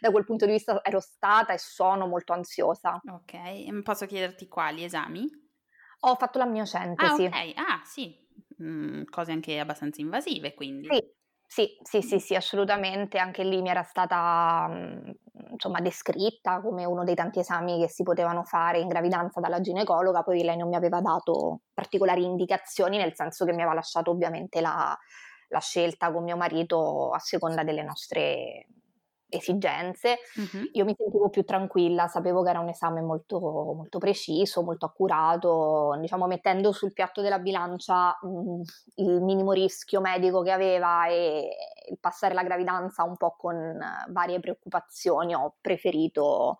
da 0.00 0.10
quel 0.10 0.24
punto 0.24 0.46
di 0.46 0.52
vista 0.52 0.80
ero 0.82 1.00
stata 1.00 1.52
e 1.52 1.58
sono 1.58 2.06
molto 2.06 2.32
ansiosa. 2.32 3.00
Ok, 3.08 3.82
posso 3.82 4.06
chiederti 4.06 4.48
quali 4.48 4.84
esami? 4.84 5.26
Ho 6.00 6.14
fatto 6.16 6.38
l'amniocentesi. 6.38 7.24
Ah, 7.24 7.38
ok, 7.38 7.52
ah 7.56 7.80
sì, 7.84 8.14
mm, 8.62 9.04
cose 9.10 9.32
anche 9.32 9.58
abbastanza 9.58 10.00
invasive 10.00 10.54
quindi. 10.54 10.88
Sì, 10.90 11.02
sì, 11.46 11.78
sì, 11.82 12.02
sì, 12.02 12.18
sì, 12.18 12.34
assolutamente. 12.34 13.18
Anche 13.18 13.44
lì 13.44 13.62
mi 13.62 13.68
era 13.70 13.82
stata 13.82 14.66
mhmm, 14.68 15.12
insomma 15.52 15.80
descritta 15.80 16.60
come 16.60 16.84
uno 16.84 17.04
dei 17.04 17.14
tanti 17.14 17.38
esami 17.38 17.80
che 17.80 17.88
si 17.88 18.02
potevano 18.02 18.42
fare 18.44 18.78
in 18.80 18.88
gravidanza 18.88 19.40
dalla 19.40 19.60
ginecologa, 19.60 20.22
poi 20.22 20.42
lei 20.42 20.56
non 20.56 20.68
mi 20.68 20.76
aveva 20.76 21.00
dato 21.00 21.60
particolari 21.72 22.24
indicazioni, 22.24 22.98
nel 22.98 23.14
senso 23.14 23.44
che 23.44 23.52
mi 23.52 23.58
aveva 23.60 23.74
lasciato 23.74 24.10
ovviamente 24.10 24.60
la, 24.60 24.96
la 25.48 25.60
scelta 25.60 26.12
con 26.12 26.24
mio 26.24 26.36
marito 26.36 27.10
a 27.10 27.18
seconda 27.18 27.62
delle 27.62 27.82
nostre 27.82 28.66
esigenze, 29.28 30.18
uh-huh. 30.36 30.70
io 30.72 30.84
mi 30.84 30.94
sentivo 30.96 31.28
più 31.28 31.44
tranquilla, 31.44 32.06
sapevo 32.06 32.42
che 32.42 32.50
era 32.50 32.60
un 32.60 32.68
esame 32.68 33.00
molto, 33.00 33.38
molto 33.40 33.98
preciso, 33.98 34.62
molto 34.62 34.86
accurato, 34.86 35.96
diciamo 36.00 36.26
mettendo 36.26 36.72
sul 36.72 36.92
piatto 36.92 37.22
della 37.22 37.38
bilancia 37.38 38.16
mh, 38.20 38.28
mm, 38.28 38.60
il 38.96 39.20
minimo 39.22 39.52
rischio 39.52 40.00
medico 40.00 40.42
che 40.42 40.52
aveva 40.52 41.06
e 41.06 41.48
il 41.90 41.98
passare 41.98 42.34
la 42.34 42.42
gravidanza 42.42 43.02
un 43.02 43.16
po' 43.16 43.34
con 43.36 43.78
varie 44.08 44.40
preoccupazioni, 44.40 45.34
ho 45.34 45.54
preferito 45.60 46.58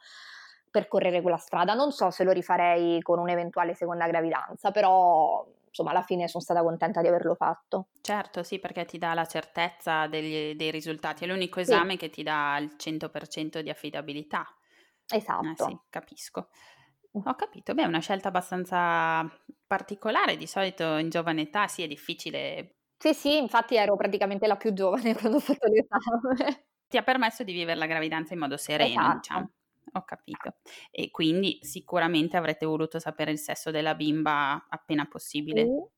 percorrere 0.71 1.23
quella 1.23 1.39
strada. 1.39 1.73
Non 1.75 1.91
so 1.91 2.11
se 2.11 2.23
lo 2.23 2.33
rifarei 2.33 3.01
con 3.01 3.19
un'eventuale 3.19 3.75
seconda 3.75 4.07
gravidanza, 4.07 4.71
però 4.73 5.47
insomma 5.76 5.90
alla 5.90 6.02
fine 6.02 6.26
sono 6.26 6.42
stata 6.42 6.62
contenta 6.62 7.02
di 7.02 7.09
averlo 7.09 7.35
fatto. 7.35 7.88
Certo, 8.00 8.42
sì, 8.42 8.59
perché 8.59 8.87
ti 8.87 8.97
dà 8.97 9.12
la 9.12 9.26
certezza 9.26 10.06
degli, 10.06 10.54
dei 10.54 10.71
risultati, 10.71 11.25
è 11.25 11.26
l'unico 11.26 11.61
esame 11.61 11.92
sì. 11.92 11.99
che 11.99 12.11
ti 12.11 12.23
dà 12.23 12.56
il 12.59 12.75
100% 12.76 13.61
di 13.61 13.68
affidabilità. 13.68 14.47
Esatto. 15.12 15.47
Eh 15.49 15.54
sì, 15.56 15.78
capisco. 15.90 16.49
Ho 17.12 17.35
capito, 17.35 17.75
beh, 17.75 17.83
è 17.83 17.87
una 17.87 18.00
scelta 18.00 18.28
abbastanza 18.28 19.26
particolare, 19.66 20.37
di 20.37 20.47
solito 20.47 20.97
in 20.97 21.09
giovane 21.09 21.42
età 21.42 21.66
sì 21.66 21.83
è 21.83 21.87
difficile. 21.87 22.76
Sì, 22.99 23.12
sì, 23.12 23.37
infatti 23.37 23.76
ero 23.76 23.97
praticamente 23.97 24.47
la 24.47 24.56
più 24.56 24.73
giovane 24.73 25.14
quando 25.16 25.37
ho 25.37 25.40
fatto 25.40 25.66
l'esame. 25.66 26.66
Ti 26.88 26.97
ha 26.97 27.02
permesso 27.02 27.42
di 27.42 27.52
vivere 27.52 27.78
la 27.78 27.87
gravidanza 27.87 28.33
in 28.35 28.40
modo 28.40 28.56
sereno, 28.56 28.90
esatto. 28.90 29.16
diciamo. 29.16 29.50
Ho 29.93 30.05
capito. 30.05 30.57
E 30.90 31.11
quindi 31.11 31.59
sicuramente 31.62 32.37
avrete 32.37 32.66
voluto 32.66 32.99
sapere 32.99 33.31
il 33.31 33.38
sesso 33.38 33.71
della 33.71 33.95
bimba 33.95 34.66
appena 34.69 35.07
possibile. 35.07 35.62
Uh, 35.62 35.90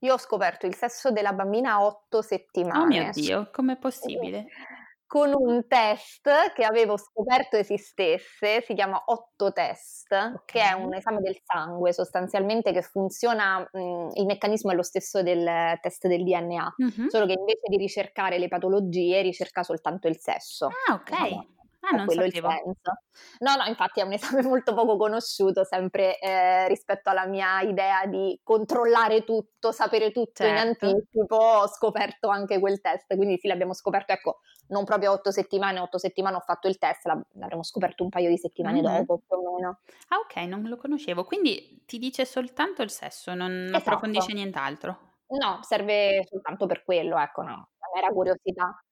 io 0.00 0.12
ho 0.12 0.18
scoperto 0.18 0.66
il 0.66 0.74
sesso 0.74 1.10
della 1.10 1.32
bambina 1.32 1.72
a 1.72 1.84
otto 1.84 2.20
settimane. 2.20 2.82
Oh 2.82 2.86
mio 2.86 3.10
Dio, 3.12 3.50
com'è 3.50 3.76
possibile? 3.76 4.46
Con 5.06 5.32
un 5.32 5.68
test 5.68 6.28
che 6.54 6.64
avevo 6.64 6.96
scoperto 6.96 7.56
esistesse, 7.56 8.62
si 8.62 8.74
chiama 8.74 9.00
Otto 9.06 9.52
Test, 9.52 10.10
okay. 10.10 10.34
che 10.44 10.60
è 10.60 10.72
un 10.72 10.92
esame 10.94 11.20
del 11.20 11.38
sangue 11.44 11.92
sostanzialmente 11.92 12.72
che 12.72 12.82
funziona, 12.82 13.60
mh, 13.60 14.08
il 14.14 14.24
meccanismo 14.24 14.72
è 14.72 14.74
lo 14.74 14.82
stesso 14.82 15.22
del 15.22 15.78
test 15.80 16.08
del 16.08 16.24
DNA, 16.24 16.74
uh-huh. 16.76 17.08
solo 17.10 17.26
che 17.26 17.34
invece 17.38 17.60
di 17.68 17.76
ricercare 17.76 18.38
le 18.38 18.48
patologie 18.48 19.22
ricerca 19.22 19.62
soltanto 19.62 20.08
il 20.08 20.18
sesso. 20.18 20.68
Ah, 20.88 20.94
ok. 20.94 21.10
Diciamo 21.10 21.53
Ah, 21.90 21.96
non 21.96 22.06
quello 22.06 22.22
sapevo. 22.22 22.48
il 22.48 22.54
senso. 22.54 23.02
No, 23.40 23.54
no, 23.56 23.64
infatti 23.66 24.00
è 24.00 24.04
un 24.04 24.12
esame 24.12 24.42
molto 24.48 24.74
poco 24.74 24.96
conosciuto, 24.96 25.64
sempre 25.64 26.18
eh, 26.18 26.66
rispetto 26.68 27.10
alla 27.10 27.26
mia 27.26 27.60
idea 27.60 28.06
di 28.06 28.38
controllare 28.42 29.24
tutto, 29.24 29.70
sapere 29.72 30.10
tutto 30.10 30.44
certo. 30.44 30.52
in 30.86 30.94
anticipo, 30.94 31.36
ho 31.36 31.68
scoperto 31.68 32.28
anche 32.28 32.58
quel 32.58 32.80
test, 32.80 33.14
quindi 33.14 33.38
sì, 33.38 33.48
l'abbiamo 33.48 33.74
scoperto, 33.74 34.12
ecco, 34.12 34.40
non 34.68 34.84
proprio 34.84 35.12
otto 35.12 35.30
settimane, 35.30 35.78
otto 35.78 35.98
settimane 35.98 36.36
ho 36.36 36.40
fatto 36.40 36.68
il 36.68 36.78
test, 36.78 37.06
l'avremo 37.06 37.62
scoperto 37.62 38.02
un 38.02 38.08
paio 38.08 38.30
di 38.30 38.38
settimane 38.38 38.80
mm-hmm. 38.80 38.96
dopo, 38.96 39.22
più 39.26 39.36
o 39.36 39.54
meno. 39.54 39.80
Ah, 40.08 40.18
ok, 40.18 40.36
non 40.48 40.62
lo 40.62 40.76
conoscevo, 40.76 41.24
quindi 41.24 41.82
ti 41.84 41.98
dice 41.98 42.24
soltanto 42.24 42.82
il 42.82 42.90
sesso, 42.90 43.34
non 43.34 43.64
esatto. 43.64 43.76
approfondisce 43.76 44.32
nient'altro? 44.32 45.12
No, 45.26 45.60
serve 45.62 46.24
soltanto 46.28 46.66
per 46.66 46.84
quello, 46.84 47.18
ecco, 47.18 47.42
no, 47.42 47.70
la 47.78 47.88
mera 47.94 48.08
curiosità. 48.08 48.82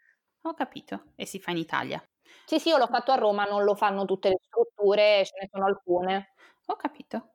Ho 0.44 0.54
capito, 0.54 1.12
e 1.14 1.24
si 1.24 1.38
fa 1.38 1.52
in 1.52 1.58
Italia? 1.58 2.02
Sì, 2.44 2.58
sì, 2.58 2.68
io 2.68 2.76
l'ho 2.78 2.86
fatto 2.86 3.12
a 3.12 3.16
Roma, 3.16 3.44
non 3.44 3.64
lo 3.64 3.74
fanno 3.74 4.04
tutte 4.04 4.28
le 4.28 4.38
strutture, 4.42 5.24
ce 5.24 5.32
ne 5.40 5.48
sono 5.50 5.66
alcune. 5.66 6.34
Ho 6.66 6.76
capito. 6.76 7.34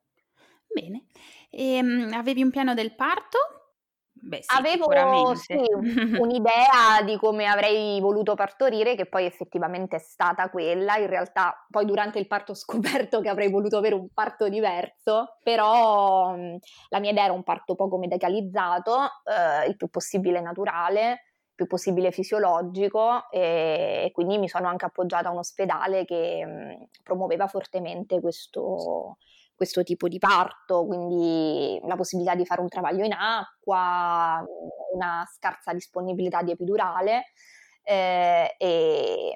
Bene. 0.66 1.06
Ehm, 1.50 2.12
avevi 2.12 2.42
un 2.42 2.50
piano 2.50 2.74
del 2.74 2.94
parto? 2.94 3.38
Beh, 4.12 4.42
sì, 4.42 4.56
Avevo 4.56 5.34
sì, 5.34 5.56
un'idea 6.14 7.02
di 7.04 7.16
come 7.18 7.46
avrei 7.46 8.00
voluto 8.00 8.34
partorire, 8.34 8.94
che 8.96 9.06
poi 9.06 9.26
effettivamente 9.26 9.96
è 9.96 9.98
stata 9.98 10.48
quella. 10.50 10.96
In 10.96 11.06
realtà, 11.06 11.66
poi 11.70 11.84
durante 11.84 12.18
il 12.18 12.26
parto 12.26 12.52
ho 12.52 12.54
scoperto 12.54 13.20
che 13.20 13.28
avrei 13.28 13.50
voluto 13.50 13.76
avere 13.76 13.94
un 13.94 14.08
parto 14.12 14.48
diverso, 14.48 15.36
però 15.42 16.34
la 16.34 16.98
mia 16.98 17.10
idea 17.10 17.24
era 17.24 17.32
un 17.32 17.42
parto 17.44 17.74
poco 17.74 17.98
medicalizzato, 17.98 18.96
eh, 19.24 19.68
il 19.68 19.76
più 19.76 19.88
possibile 19.88 20.40
naturale 20.40 21.27
più 21.58 21.66
possibile 21.66 22.12
fisiologico 22.12 23.28
e, 23.32 24.04
e 24.04 24.12
quindi 24.12 24.38
mi 24.38 24.48
sono 24.48 24.68
anche 24.68 24.84
appoggiata 24.84 25.28
a 25.28 25.32
un 25.32 25.38
ospedale 25.38 26.04
che 26.04 26.46
mh, 26.46 27.02
promuoveva 27.02 27.48
fortemente 27.48 28.20
questo, 28.20 29.16
questo 29.56 29.82
tipo 29.82 30.06
di 30.06 30.20
parto, 30.20 30.86
quindi 30.86 31.80
la 31.82 31.96
possibilità 31.96 32.36
di 32.36 32.46
fare 32.46 32.60
un 32.60 32.68
travaglio 32.68 33.04
in 33.04 33.12
acqua, 33.12 34.40
una 34.94 35.28
scarsa 35.28 35.72
disponibilità 35.72 36.42
di 36.42 36.52
epidurale 36.52 37.32
eh, 37.82 38.54
e, 38.56 39.32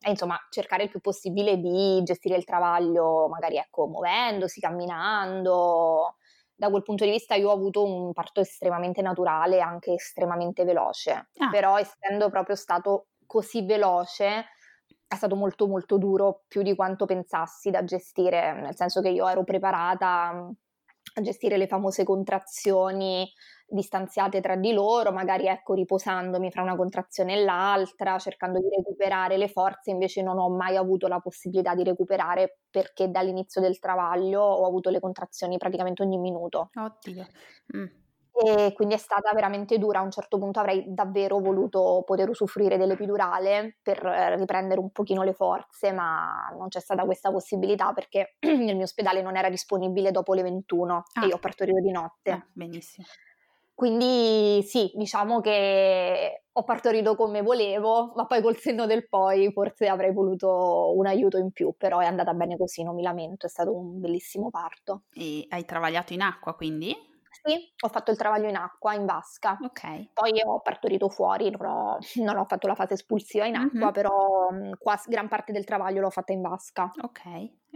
e, 0.00 0.10
insomma 0.10 0.38
cercare 0.48 0.84
il 0.84 0.90
più 0.90 1.00
possibile 1.00 1.58
di 1.58 2.00
gestire 2.02 2.36
il 2.36 2.44
travaglio 2.44 3.28
magari 3.28 3.58
ecco 3.58 3.88
muovendosi, 3.88 4.58
camminando, 4.58 6.14
da 6.58 6.70
quel 6.70 6.82
punto 6.82 7.04
di 7.04 7.10
vista 7.12 7.36
io 7.36 7.50
ho 7.50 7.52
avuto 7.52 7.84
un 7.84 8.12
parto 8.12 8.40
estremamente 8.40 9.00
naturale, 9.00 9.60
anche 9.60 9.92
estremamente 9.92 10.64
veloce, 10.64 11.28
ah. 11.36 11.48
però 11.50 11.78
essendo 11.78 12.30
proprio 12.30 12.56
stato 12.56 13.06
così 13.26 13.64
veloce 13.64 14.46
è 15.06 15.14
stato 15.14 15.36
molto 15.36 15.68
molto 15.68 15.98
duro, 15.98 16.42
più 16.48 16.62
di 16.62 16.74
quanto 16.74 17.06
pensassi 17.06 17.70
da 17.70 17.84
gestire, 17.84 18.60
nel 18.60 18.74
senso 18.74 19.00
che 19.00 19.08
io 19.08 19.28
ero 19.28 19.44
preparata 19.44 20.30
a 21.14 21.20
gestire 21.22 21.56
le 21.56 21.68
famose 21.68 22.02
contrazioni 22.02 23.30
distanziate 23.68 24.40
tra 24.40 24.56
di 24.56 24.72
loro, 24.72 25.12
magari 25.12 25.46
ecco 25.46 25.74
riposandomi 25.74 26.50
fra 26.50 26.62
una 26.62 26.76
contrazione 26.76 27.34
e 27.34 27.44
l'altra, 27.44 28.18
cercando 28.18 28.58
di 28.60 28.68
recuperare 28.74 29.36
le 29.36 29.48
forze, 29.48 29.90
invece 29.90 30.22
non 30.22 30.38
ho 30.38 30.48
mai 30.48 30.76
avuto 30.76 31.06
la 31.06 31.20
possibilità 31.20 31.74
di 31.74 31.84
recuperare 31.84 32.60
perché 32.70 33.10
dall'inizio 33.10 33.60
del 33.60 33.78
travaglio 33.78 34.40
ho 34.40 34.66
avuto 34.66 34.90
le 34.90 35.00
contrazioni 35.00 35.58
praticamente 35.58 36.02
ogni 36.02 36.18
minuto. 36.18 36.70
Oddio. 36.74 37.26
Mm. 37.76 37.86
E 38.40 38.72
quindi 38.72 38.94
è 38.94 38.98
stata 38.98 39.32
veramente 39.34 39.78
dura. 39.78 39.98
A 39.98 40.02
un 40.02 40.12
certo 40.12 40.38
punto 40.38 40.60
avrei 40.60 40.84
davvero 40.86 41.40
voluto 41.40 42.04
poter 42.06 42.28
usufruire 42.28 42.78
dell'epidurale 42.78 43.78
per 43.82 44.04
eh, 44.06 44.36
riprendere 44.36 44.78
un 44.78 44.90
pochino 44.90 45.24
le 45.24 45.32
forze, 45.32 45.92
ma 45.92 46.48
non 46.56 46.68
c'è 46.68 46.78
stata 46.78 47.04
questa 47.04 47.32
possibilità 47.32 47.92
perché 47.92 48.36
nel 48.46 48.76
mio 48.76 48.84
ospedale 48.84 49.22
non 49.22 49.36
era 49.36 49.50
disponibile 49.50 50.12
dopo 50.12 50.34
le 50.34 50.42
21 50.42 51.02
ah. 51.14 51.24
e 51.24 51.26
io 51.26 51.34
ho 51.34 51.38
partorito 51.38 51.80
di 51.80 51.90
notte. 51.90 52.30
Ah, 52.30 52.46
benissimo. 52.52 53.06
Quindi 53.78 54.60
sì, 54.64 54.90
diciamo 54.96 55.40
che 55.40 56.46
ho 56.50 56.64
partorito 56.64 57.14
come 57.14 57.42
volevo, 57.42 58.12
ma 58.16 58.26
poi 58.26 58.42
col 58.42 58.56
senno 58.56 58.86
del 58.86 59.08
poi 59.08 59.52
forse 59.52 59.86
avrei 59.86 60.12
voluto 60.12 60.92
un 60.96 61.06
aiuto 61.06 61.38
in 61.38 61.52
più, 61.52 61.72
però 61.78 62.00
è 62.00 62.06
andata 62.06 62.34
bene 62.34 62.56
così, 62.56 62.82
non 62.82 62.96
mi 62.96 63.02
lamento, 63.02 63.46
è 63.46 63.48
stato 63.48 63.72
un 63.72 64.00
bellissimo 64.00 64.50
parto. 64.50 65.02
E 65.12 65.46
hai 65.50 65.64
travagliato 65.64 66.12
in 66.12 66.22
acqua 66.22 66.56
quindi? 66.56 66.92
Sì, 67.44 67.72
ho 67.80 67.88
fatto 67.88 68.10
il 68.10 68.16
travaglio 68.16 68.48
in 68.48 68.56
acqua, 68.56 68.94
in 68.94 69.04
vasca. 69.04 69.56
Ok. 69.62 70.10
Poi 70.12 70.32
ho 70.44 70.58
partorito 70.60 71.08
fuori, 71.08 71.48
non 71.48 71.64
ho, 71.64 71.98
non 72.16 72.36
ho 72.36 72.46
fatto 72.46 72.66
la 72.66 72.74
fase 72.74 72.94
espulsiva 72.94 73.46
in 73.46 73.54
acqua, 73.54 73.78
mm-hmm. 73.78 73.92
però 73.92 74.48
qua 74.76 75.00
gran 75.06 75.28
parte 75.28 75.52
del 75.52 75.62
travaglio 75.62 76.00
l'ho 76.00 76.10
fatta 76.10 76.32
in 76.32 76.40
vasca. 76.40 76.90
Ok, 77.00 77.20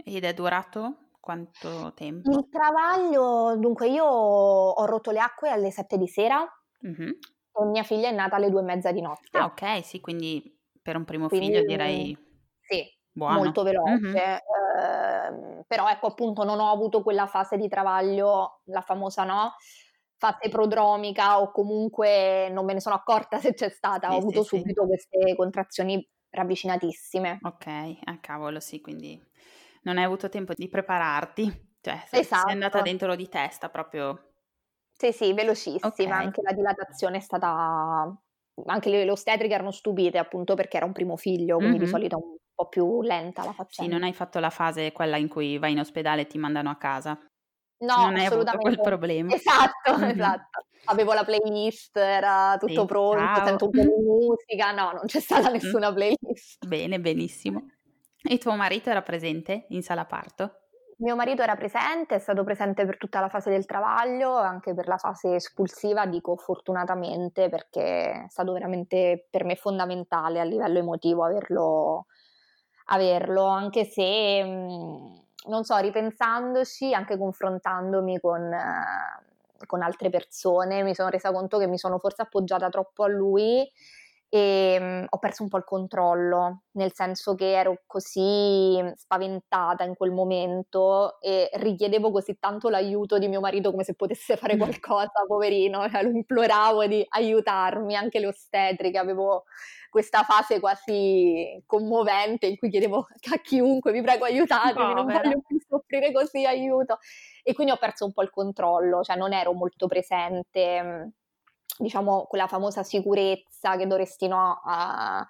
ed 0.03 0.25
è 0.25 0.33
durato? 0.33 1.02
Quanto 1.23 1.93
tempo? 1.93 2.29
Il 2.31 2.49
travaglio, 2.49 3.55
dunque 3.55 3.87
io 3.87 4.03
ho 4.03 4.85
rotto 4.85 5.11
le 5.11 5.21
acque 5.21 5.49
alle 5.49 5.71
7 5.71 5.97
di 5.97 6.05
sera 6.05 6.45
mm-hmm. 6.85 7.09
e 7.09 7.65
mia 7.67 7.83
figlia 7.83 8.09
è 8.09 8.11
nata 8.11 8.35
alle 8.35 8.49
due 8.49 8.59
e 8.59 8.65
mezza 8.65 8.91
di 8.91 8.99
notte. 8.99 9.37
Ah 9.37 9.45
ok, 9.45 9.85
sì, 9.85 10.01
quindi 10.01 10.59
per 10.81 10.97
un 10.97 11.05
primo 11.05 11.29
quindi, 11.29 11.45
figlio 11.45 11.65
direi... 11.65 12.13
Sì, 12.59 12.83
Buono. 13.09 13.37
molto 13.37 13.63
veloce. 13.63 14.01
Mm-hmm. 14.01 14.15
Eh, 14.17 15.63
però 15.65 15.87
ecco 15.87 16.07
appunto 16.07 16.43
non 16.43 16.59
ho 16.59 16.69
avuto 16.69 17.01
quella 17.01 17.25
fase 17.25 17.55
di 17.55 17.69
travaglio, 17.69 18.59
la 18.65 18.81
famosa 18.81 19.23
no, 19.23 19.53
fase 20.17 20.49
prodromica 20.49 21.39
o 21.39 21.51
comunque 21.51 22.49
non 22.49 22.65
me 22.65 22.73
ne 22.73 22.81
sono 22.81 22.95
accorta 22.95 23.39
se 23.39 23.53
c'è 23.53 23.69
stata, 23.69 24.09
sì, 24.09 24.13
ho 24.13 24.17
avuto 24.17 24.43
sì, 24.43 24.57
subito 24.57 24.81
sì. 24.81 24.87
queste 24.89 25.35
contrazioni 25.37 26.05
ravvicinatissime. 26.31 27.39
Ok, 27.43 27.67
ah 28.03 28.19
cavolo 28.19 28.59
sì, 28.59 28.81
quindi 28.81 29.31
non 29.83 29.97
hai 29.97 30.03
avuto 30.03 30.29
tempo 30.29 30.53
di 30.53 30.67
prepararti, 30.67 31.77
cioè 31.81 32.03
sei, 32.07 32.21
esatto. 32.21 32.43
sei 32.43 32.53
andata 32.53 32.81
dentro 32.81 33.15
di 33.15 33.29
testa 33.29 33.69
proprio. 33.69 34.31
Sì, 34.91 35.11
sì, 35.11 35.33
velocissima, 35.33 35.87
okay. 35.87 36.07
anche 36.07 36.41
la 36.41 36.53
dilatazione 36.53 37.17
è 37.17 37.21
stata 37.21 38.15
anche 38.65 38.89
le, 38.89 39.03
le 39.03 39.11
ostetriche 39.11 39.53
erano 39.53 39.71
stupite 39.71 40.17
appunto 40.17 40.55
perché 40.55 40.77
era 40.77 40.85
un 40.85 40.91
primo 40.91 41.17
figlio, 41.17 41.57
quindi 41.57 41.77
mm-hmm. 41.77 41.85
di 41.85 41.89
solito 41.89 42.17
un 42.17 42.37
po' 42.53 42.67
più 42.67 43.01
lenta 43.01 43.43
la 43.43 43.53
faccenda. 43.53 43.91
Sì, 43.91 43.99
non 43.99 44.07
hai 44.07 44.13
fatto 44.13 44.39
la 44.39 44.49
fase 44.49 44.91
quella 44.91 45.17
in 45.17 45.27
cui 45.27 45.57
vai 45.57 45.71
in 45.71 45.79
ospedale 45.79 46.21
e 46.21 46.27
ti 46.27 46.37
mandano 46.37 46.69
a 46.69 46.75
casa. 46.75 47.19
No, 47.79 47.95
non 47.95 48.15
hai 48.15 48.25
avuto 48.25 48.57
quel 48.57 48.79
problema. 48.79 49.33
Esatto, 49.33 49.91
mm-hmm. 49.97 50.09
esatto. 50.09 50.65
Avevo 50.85 51.13
la 51.13 51.23
playlist, 51.23 51.97
era 51.97 52.57
tutto 52.59 52.81
sì, 52.81 52.85
pronto, 52.85 53.45
sento 53.45 53.65
un 53.65 53.71
po' 53.71 53.81
di 53.81 53.87
musica, 54.03 54.71
no, 54.71 54.91
non 54.91 55.05
c'è 55.05 55.19
stata 55.19 55.49
nessuna 55.49 55.91
playlist. 55.91 56.65
Bene, 56.65 56.99
benissimo. 56.99 57.72
E 58.25 58.37
tuo 58.37 58.55
marito 58.55 58.89
era 58.89 59.01
presente 59.01 59.65
in 59.69 59.83
sala 59.83 60.05
parto? 60.05 60.59
Mio 60.97 61.15
marito 61.15 61.41
era 61.41 61.55
presente, 61.55 62.15
è 62.15 62.19
stato 62.19 62.45
presente 62.45 62.85
per 62.85 62.97
tutta 62.97 63.19
la 63.19 63.27
fase 63.27 63.49
del 63.49 63.65
travaglio, 63.65 64.37
anche 64.37 64.73
per 64.73 64.87
la 64.87 64.97
fase 64.97 65.35
espulsiva, 65.35 66.05
dico 66.05 66.37
fortunatamente 66.37 67.49
perché 67.49 68.23
è 68.23 68.25
stato 68.29 68.53
veramente 68.53 69.27
per 69.29 69.43
me 69.43 69.55
fondamentale 69.55 70.39
a 70.39 70.43
livello 70.43 70.77
emotivo 70.79 71.25
averlo, 71.25 72.05
averlo 72.85 73.45
anche 73.47 73.83
se, 73.83 74.41
non 74.41 75.63
so, 75.63 75.75
ripensandoci, 75.77 76.93
anche 76.93 77.17
confrontandomi 77.17 78.19
con, 78.21 78.55
con 79.65 79.81
altre 79.81 80.09
persone, 80.09 80.83
mi 80.83 80.95
sono 80.95 81.09
resa 81.09 81.31
conto 81.33 81.57
che 81.57 81.67
mi 81.67 81.77
sono 81.77 81.99
forse 81.99 82.21
appoggiata 82.21 82.69
troppo 82.69 83.03
a 83.03 83.07
lui 83.09 83.69
e 84.35 84.77
um, 84.79 85.05
ho 85.07 85.19
perso 85.19 85.43
un 85.43 85.49
po' 85.49 85.57
il 85.57 85.63
controllo, 85.63 86.63
nel 86.71 86.91
senso 86.95 87.35
che 87.35 87.51
ero 87.51 87.83
così 87.85 88.81
spaventata 88.95 89.83
in 89.83 89.93
quel 89.93 90.09
momento 90.09 91.21
e 91.21 91.51
richiedevo 91.53 92.09
così 92.09 92.39
tanto 92.39 92.69
l'aiuto 92.69 93.19
di 93.19 93.27
mio 93.27 93.41
marito 93.41 93.69
come 93.69 93.83
se 93.83 93.93
potesse 93.93 94.35
fare 94.35 94.57
qualcosa, 94.81 95.11
poverino, 95.27 95.87
cioè, 95.87 96.01
lo 96.01 96.09
imploravo 96.09 96.87
di 96.87 97.05
aiutarmi, 97.07 97.95
anche 97.95 98.19
le 98.19 98.25
ostetriche, 98.25 98.97
avevo 98.97 99.43
questa 99.91 100.23
fase 100.23 100.59
quasi 100.59 101.61
commovente 101.67 102.47
in 102.47 102.57
cui 102.57 102.71
chiedevo 102.71 103.05
a 103.35 103.37
chiunque, 103.37 103.91
vi 103.91 104.01
prego 104.01 104.25
aiutatemi, 104.25 104.95
non 104.95 105.05
voglio 105.05 105.41
più 105.45 105.59
soffrire 105.59 106.11
così, 106.11 106.43
aiuto. 106.43 106.97
E 107.43 107.53
quindi 107.53 107.71
ho 107.71 107.77
perso 107.77 108.05
un 108.05 108.13
po' 108.13 108.23
il 108.23 108.31
controllo, 108.31 109.03
cioè 109.03 109.15
non 109.15 109.31
ero 109.31 109.53
molto 109.53 109.85
presente 109.85 111.11
diciamo, 111.77 112.25
quella 112.25 112.47
famosa 112.47 112.83
sicurezza 112.83 113.75
che 113.77 113.87
dovresti 113.87 114.27
no, 114.27 114.61
a, 114.63 115.27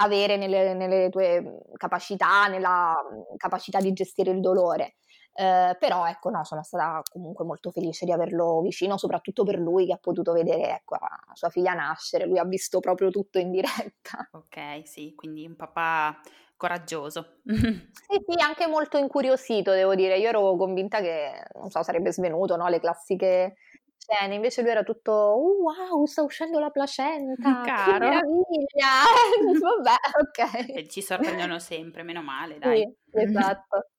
avere 0.00 0.36
nelle, 0.36 0.74
nelle, 0.74 1.08
tue 1.10 1.60
capacità, 1.76 2.46
nella 2.46 2.94
capacità 3.36 3.80
di 3.80 3.92
gestire 3.92 4.30
il 4.30 4.40
dolore. 4.40 4.96
Eh, 5.32 5.76
però 5.78 6.04
ecco, 6.06 6.30
no, 6.30 6.42
sono 6.42 6.64
stata 6.64 7.00
comunque 7.12 7.44
molto 7.44 7.70
felice 7.70 8.04
di 8.04 8.10
averlo 8.10 8.60
vicino, 8.60 8.96
soprattutto 8.98 9.44
per 9.44 9.56
lui 9.58 9.86
che 9.86 9.92
ha 9.92 9.98
potuto 9.98 10.32
vedere 10.32 10.70
ecco, 10.70 10.96
sua 11.32 11.48
figlia 11.48 11.74
nascere, 11.74 12.26
lui 12.26 12.38
ha 12.38 12.44
visto 12.44 12.80
proprio 12.80 13.10
tutto 13.10 13.38
in 13.38 13.50
diretta. 13.50 14.28
Ok, 14.48 14.82
sì, 14.84 15.14
quindi 15.14 15.46
un 15.46 15.54
papà 15.54 16.20
coraggioso. 16.56 17.38
sì, 17.46 18.24
sì, 18.26 18.40
anche 18.40 18.66
molto 18.66 18.98
incuriosito, 18.98 19.72
devo 19.72 19.94
dire. 19.94 20.18
Io 20.18 20.28
ero 20.28 20.56
convinta 20.56 21.00
che, 21.00 21.44
non 21.54 21.70
so, 21.70 21.82
sarebbe 21.82 22.12
svenuto, 22.12 22.56
no? 22.56 22.66
Le 22.68 22.80
classiche 22.80 23.56
scene, 23.98 24.34
invece 24.34 24.62
lui 24.62 24.70
era 24.70 24.82
tutto 24.82 25.12
oh, 25.12 25.62
wow, 25.62 26.04
sta 26.06 26.22
uscendo 26.22 26.58
la 26.58 26.70
placenta, 26.70 27.36
Caro. 27.66 27.98
che 27.98 28.04
meraviglia! 28.04 29.02
Vabbè, 29.60 29.96
ok. 30.20 30.68
E 30.76 30.88
ci 30.88 31.02
sorprendono 31.02 31.58
sempre, 31.58 32.02
meno 32.02 32.22
male, 32.22 32.58
dai. 32.58 32.80
Sì, 32.80 33.20
esatto. 33.20 33.90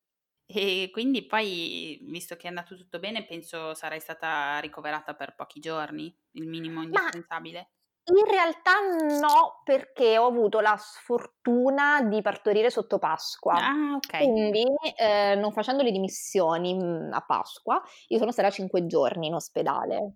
E 0.51 0.89
quindi 0.91 1.27
poi, 1.27 1.99
visto 2.09 2.35
che 2.35 2.45
è 2.45 2.49
andato 2.49 2.75
tutto 2.75 2.97
bene, 2.97 3.23
penso 3.23 3.75
sarai 3.75 3.99
stata 3.99 4.57
ricoverata 4.59 5.13
per 5.13 5.35
pochi 5.35 5.59
giorni, 5.59 6.11
il 6.31 6.47
minimo 6.47 6.81
indispensabile. 6.81 7.57
Ma 7.59 7.67
in 8.05 8.25
realtà 8.25 8.71
no, 9.19 9.61
perché 9.63 10.17
ho 10.17 10.25
avuto 10.25 10.59
la 10.59 10.75
sfortuna 10.77 12.01
di 12.01 12.21
partorire 12.21 12.69
sotto 12.69 12.97
Pasqua. 12.97 13.53
Ah, 13.53 13.95
ok. 13.95 14.17
Quindi, 14.17 14.65
eh, 14.95 15.35
non 15.35 15.51
facendo 15.51 15.83
le 15.83 15.91
dimissioni 15.91 16.73
mm, 16.75 17.13
a 17.13 17.21
Pasqua, 17.21 17.81
io 18.07 18.17
sono 18.17 18.31
stata 18.31 18.49
cinque 18.49 18.85
giorni 18.87 19.27
in 19.27 19.35
ospedale. 19.35 20.15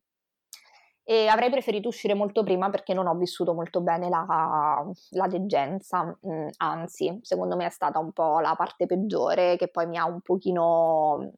E 1.06 1.28
avrei 1.28 1.50
preferito 1.50 1.90
uscire 1.90 2.14
molto 2.14 2.44
prima 2.44 2.70
perché 2.70 2.94
non 2.94 3.08
ho 3.08 3.16
vissuto 3.16 3.54
molto 3.54 3.82
bene 3.82 4.08
la, 4.08 4.86
la 5.12 5.28
degenza, 5.28 6.06
mm, 6.06 6.48
anzi, 6.58 7.20
secondo 7.22 7.58
me 7.58 7.66
è 7.66 7.70
stata 7.70 8.00
un 8.00 8.14
po' 8.14 8.40
la 8.40 8.56
parte 8.56 8.86
peggiore 8.86 9.58
che 9.58 9.68
poi 9.68 9.86
mi 9.86 9.98
ha 9.98 10.06
un 10.06 10.22
pochino 10.22 11.34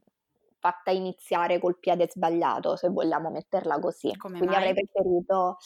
fatta 0.65 0.89
iniziare 0.89 1.59
col 1.59 1.77
piede 1.77 2.07
sbagliato, 2.09 2.75
se 2.75 2.89
vogliamo 2.89 3.29
metterla 3.29 3.77
così. 3.79 4.15
Come 4.17 4.39
Quindi 4.39 4.55
mai? 4.55 4.69
avrei 4.69 4.73
preferito... 4.73 5.57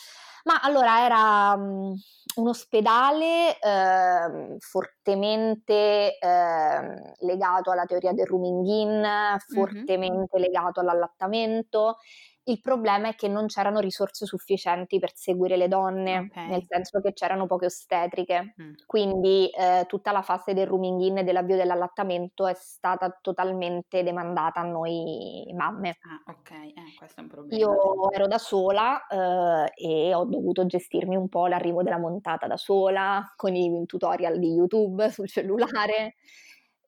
Ma 0.43 0.61
allora 0.61 1.03
era 1.03 1.53
um, 1.53 1.93
un 2.35 2.47
ospedale 2.47 3.59
eh, 3.59 4.55
fortemente 4.57 6.17
eh, 6.17 7.15
legato 7.19 7.71
alla 7.71 7.85
teoria 7.85 8.13
del 8.13 8.25
rooming 8.25 8.65
in, 8.65 9.37
fortemente 9.47 10.37
mm-hmm. 10.37 10.45
legato 10.45 10.79
all'allattamento 10.79 11.97
il 12.45 12.61
problema 12.61 13.09
è 13.09 13.15
che 13.15 13.27
non 13.27 13.45
c'erano 13.45 13.79
risorse 13.79 14.25
sufficienti 14.25 14.97
per 14.97 15.11
seguire 15.13 15.55
le 15.55 15.67
donne, 15.67 16.29
okay. 16.29 16.47
nel 16.47 16.63
senso 16.67 16.99
che 16.99 17.13
c'erano 17.13 17.45
poche 17.45 17.65
ostetriche. 17.65 18.55
Mm. 18.61 18.73
Quindi 18.85 19.49
eh, 19.49 19.85
tutta 19.87 20.11
la 20.11 20.21
fase 20.21 20.53
del 20.53 20.65
rooming 20.65 20.99
in 21.01 21.17
e 21.19 21.23
dell'avvio 21.23 21.55
dell'allattamento 21.55 22.47
è 22.47 22.55
stata 22.55 23.15
totalmente 23.21 24.01
demandata 24.03 24.61
a 24.61 24.63
noi 24.63 25.45
mamme. 25.55 25.97
Ah, 26.01 26.31
ok, 26.31 26.51
eh, 26.51 26.73
questo 26.97 27.19
è 27.19 27.23
un 27.23 27.29
problema. 27.29 27.61
Io 27.61 28.11
ero 28.11 28.27
da 28.27 28.39
sola 28.39 29.05
eh, 29.07 29.71
e 29.75 30.13
ho 30.13 30.25
dovuto 30.25 30.65
gestirmi 30.65 31.15
un 31.15 31.29
po' 31.29 31.47
l'arrivo 31.47 31.83
della 31.83 31.99
montata 31.99 32.47
da 32.47 32.57
sola, 32.57 33.31
con 33.35 33.55
i 33.55 33.85
tutorial 33.85 34.39
di 34.39 34.53
YouTube 34.53 35.09
sul 35.11 35.27
cellulare. 35.27 36.15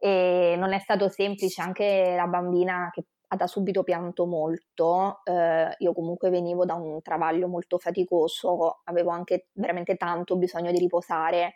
E 0.04 0.56
non 0.58 0.74
è 0.74 0.80
stato 0.80 1.10
semplice 1.10 1.62
anche 1.62 2.16
la 2.16 2.26
bambina 2.26 2.90
che 2.92 3.04
da 3.36 3.48
subito 3.48 3.84
pianto 3.84 4.26
molto, 4.26 5.22
eh, 5.24 5.74
io 5.78 5.94
comunque 5.94 6.30
venivo 6.30 6.66
da 6.66 6.76
un 6.76 7.02
travaglio 7.02 7.48
molto 7.48 7.78
faticoso, 7.78 8.82
avevo 8.84 9.12
anche 9.12 9.48
veramente 9.54 9.96
tanto 9.96 10.36
bisogno 10.38 10.72
di 10.72 10.80
riposare, 10.80 11.56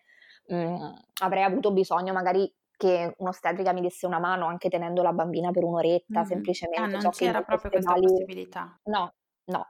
mm, 0.54 0.76
avrei 1.22 1.44
avuto 1.44 1.72
bisogno 1.72 2.14
magari 2.14 2.52
che 2.78 3.14
un'ostetrica 3.18 3.74
mi 3.74 3.82
desse 3.82 4.06
una 4.06 4.20
mano 4.20 4.46
anche 4.48 4.70
tenendo 4.70 5.02
la 5.02 5.14
bambina 5.14 5.52
per 5.52 5.64
un'oretta, 5.64 6.20
mm-hmm. 6.20 6.24
semplicemente. 6.24 6.82
Ah, 6.82 6.88
non 6.88 7.02
so 7.02 7.10
c'era 7.10 7.42
proprio 7.42 7.72
questa 7.72 7.94
possibilità? 7.94 8.80
No, 8.86 9.14
no, 9.46 9.68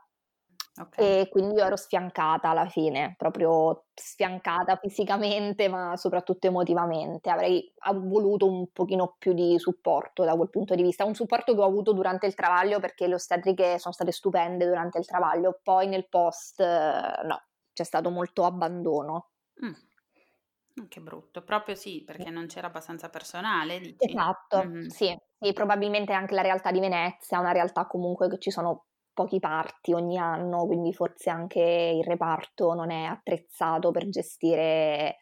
Okay. 0.78 1.20
E 1.20 1.28
quindi 1.28 1.54
io 1.54 1.64
ero 1.64 1.76
sfiancata 1.76 2.50
alla 2.50 2.68
fine, 2.68 3.14
proprio 3.16 3.86
sfiancata 3.94 4.76
fisicamente, 4.76 5.68
ma 5.68 5.96
soprattutto 5.96 6.46
emotivamente. 6.46 7.30
Avrei 7.30 7.72
voluto 7.94 8.46
un 8.46 8.70
pochino 8.72 9.16
più 9.18 9.32
di 9.32 9.58
supporto 9.58 10.24
da 10.24 10.36
quel 10.36 10.50
punto 10.50 10.74
di 10.74 10.82
vista, 10.82 11.06
un 11.06 11.14
supporto 11.14 11.54
che 11.54 11.60
ho 11.60 11.64
avuto 11.64 11.92
durante 11.92 12.26
il 12.26 12.34
travaglio 12.34 12.78
perché 12.78 13.06
le 13.06 13.14
ostetriche 13.14 13.78
sono 13.78 13.94
state 13.94 14.12
stupende 14.12 14.66
durante 14.66 14.98
il 14.98 15.06
travaglio, 15.06 15.60
poi 15.62 15.86
nel 15.86 16.08
post 16.08 16.60
no, 16.60 17.42
c'è 17.72 17.84
stato 17.84 18.10
molto 18.10 18.44
abbandono. 18.44 19.30
Mm. 19.64 19.68
mm 19.68 20.84
che 20.88 21.00
brutto, 21.00 21.42
proprio 21.42 21.74
sì, 21.74 22.02
perché 22.04 22.28
non 22.28 22.48
c'era 22.48 22.66
abbastanza 22.66 23.08
personale. 23.08 23.78
Dici? 23.78 23.96
Esatto, 23.98 24.62
mm-hmm. 24.62 24.86
sì, 24.88 25.16
sì, 25.38 25.52
probabilmente 25.54 26.12
anche 26.12 26.34
la 26.34 26.42
realtà 26.42 26.70
di 26.70 26.80
Venezia, 26.80 27.38
una 27.38 27.52
realtà 27.52 27.86
comunque 27.86 28.28
che 28.28 28.38
ci 28.38 28.50
sono 28.50 28.84
pochi 29.16 29.40
parti 29.40 29.94
ogni 29.94 30.18
anno, 30.18 30.66
quindi 30.66 30.92
forse 30.92 31.30
anche 31.30 31.60
il 31.62 32.04
reparto 32.04 32.74
non 32.74 32.90
è 32.90 33.04
attrezzato 33.04 33.90
per 33.90 34.10
gestire 34.10 35.16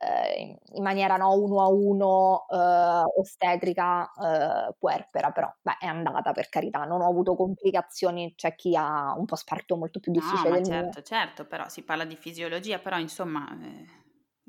eh, 0.00 0.56
in 0.72 0.82
maniera 0.82 1.18
no, 1.18 1.34
uno 1.34 1.60
a 1.60 1.68
uno 1.68 2.46
eh, 2.48 3.02
ostetrica 3.18 4.10
eh, 4.14 4.74
puerpera, 4.78 5.30
però 5.30 5.54
beh, 5.60 5.76
è 5.78 5.86
andata 5.86 6.32
per 6.32 6.48
carità, 6.48 6.84
non 6.84 7.02
ho 7.02 7.08
avuto 7.08 7.34
complicazioni, 7.34 8.34
c'è 8.34 8.54
chi 8.54 8.74
ha 8.74 9.12
un 9.14 9.26
po' 9.26 9.36
sparto 9.36 9.76
molto 9.76 10.00
più 10.00 10.10
difficile 10.10 10.48
no, 10.48 10.54
del 10.54 10.64
certo, 10.64 10.98
mio. 10.98 11.02
Certo, 11.02 11.46
però 11.46 11.68
si 11.68 11.82
parla 11.82 12.06
di 12.06 12.16
fisiologia, 12.16 12.78
però 12.78 12.98
insomma 12.98 13.46
eh, 13.60 13.86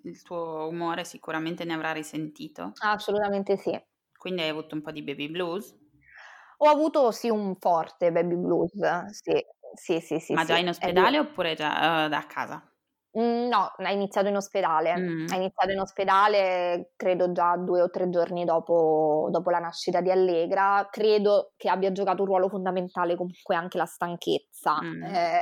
il 0.03 0.21
tuo 0.21 0.69
umore 0.69 1.03
sicuramente 1.03 1.65
ne 1.65 1.73
avrà 1.73 1.91
risentito. 1.91 2.71
Assolutamente 2.81 3.57
sì. 3.57 3.77
Quindi 4.17 4.43
hai 4.43 4.49
avuto 4.49 4.75
un 4.75 4.81
po' 4.81 4.91
di 4.91 5.03
baby 5.03 5.29
blues? 5.29 5.75
Ho 6.61 6.67
avuto 6.67 7.11
sì 7.11 7.29
un 7.29 7.55
forte 7.55 8.11
baby 8.11 8.35
blues, 8.35 8.71
sì, 9.11 9.45
sì, 9.73 9.99
sì, 10.01 10.19
sì. 10.19 10.33
Ma 10.33 10.43
già 10.43 10.55
sì. 10.55 10.61
in 10.61 10.67
ospedale 10.67 11.19
oppure 11.19 11.55
già 11.55 12.05
uh, 12.05 12.09
da 12.09 12.25
casa? 12.27 12.61
Mm, 13.17 13.47
no, 13.47 13.71
ha 13.77 13.91
iniziato 13.91 14.27
in 14.27 14.35
ospedale. 14.35 14.95
Mm. 14.97 15.27
Ha 15.29 15.35
iniziato 15.35 15.71
in 15.71 15.79
ospedale, 15.79 16.91
credo 16.97 17.31
già 17.31 17.55
due 17.55 17.81
o 17.81 17.89
tre 17.89 18.09
giorni 18.09 18.43
dopo, 18.43 19.29
dopo, 19.31 19.49
la 19.49 19.59
nascita 19.59 20.01
di 20.01 20.11
Allegra. 20.11 20.87
Credo 20.91 21.53
che 21.55 21.69
abbia 21.69 21.93
giocato 21.93 22.23
un 22.23 22.27
ruolo 22.27 22.49
fondamentale 22.49 23.15
comunque 23.15 23.55
anche 23.55 23.77
la 23.77 23.85
stanchezza. 23.85 24.81
Mm. 24.81 25.03
Eh, 25.03 25.39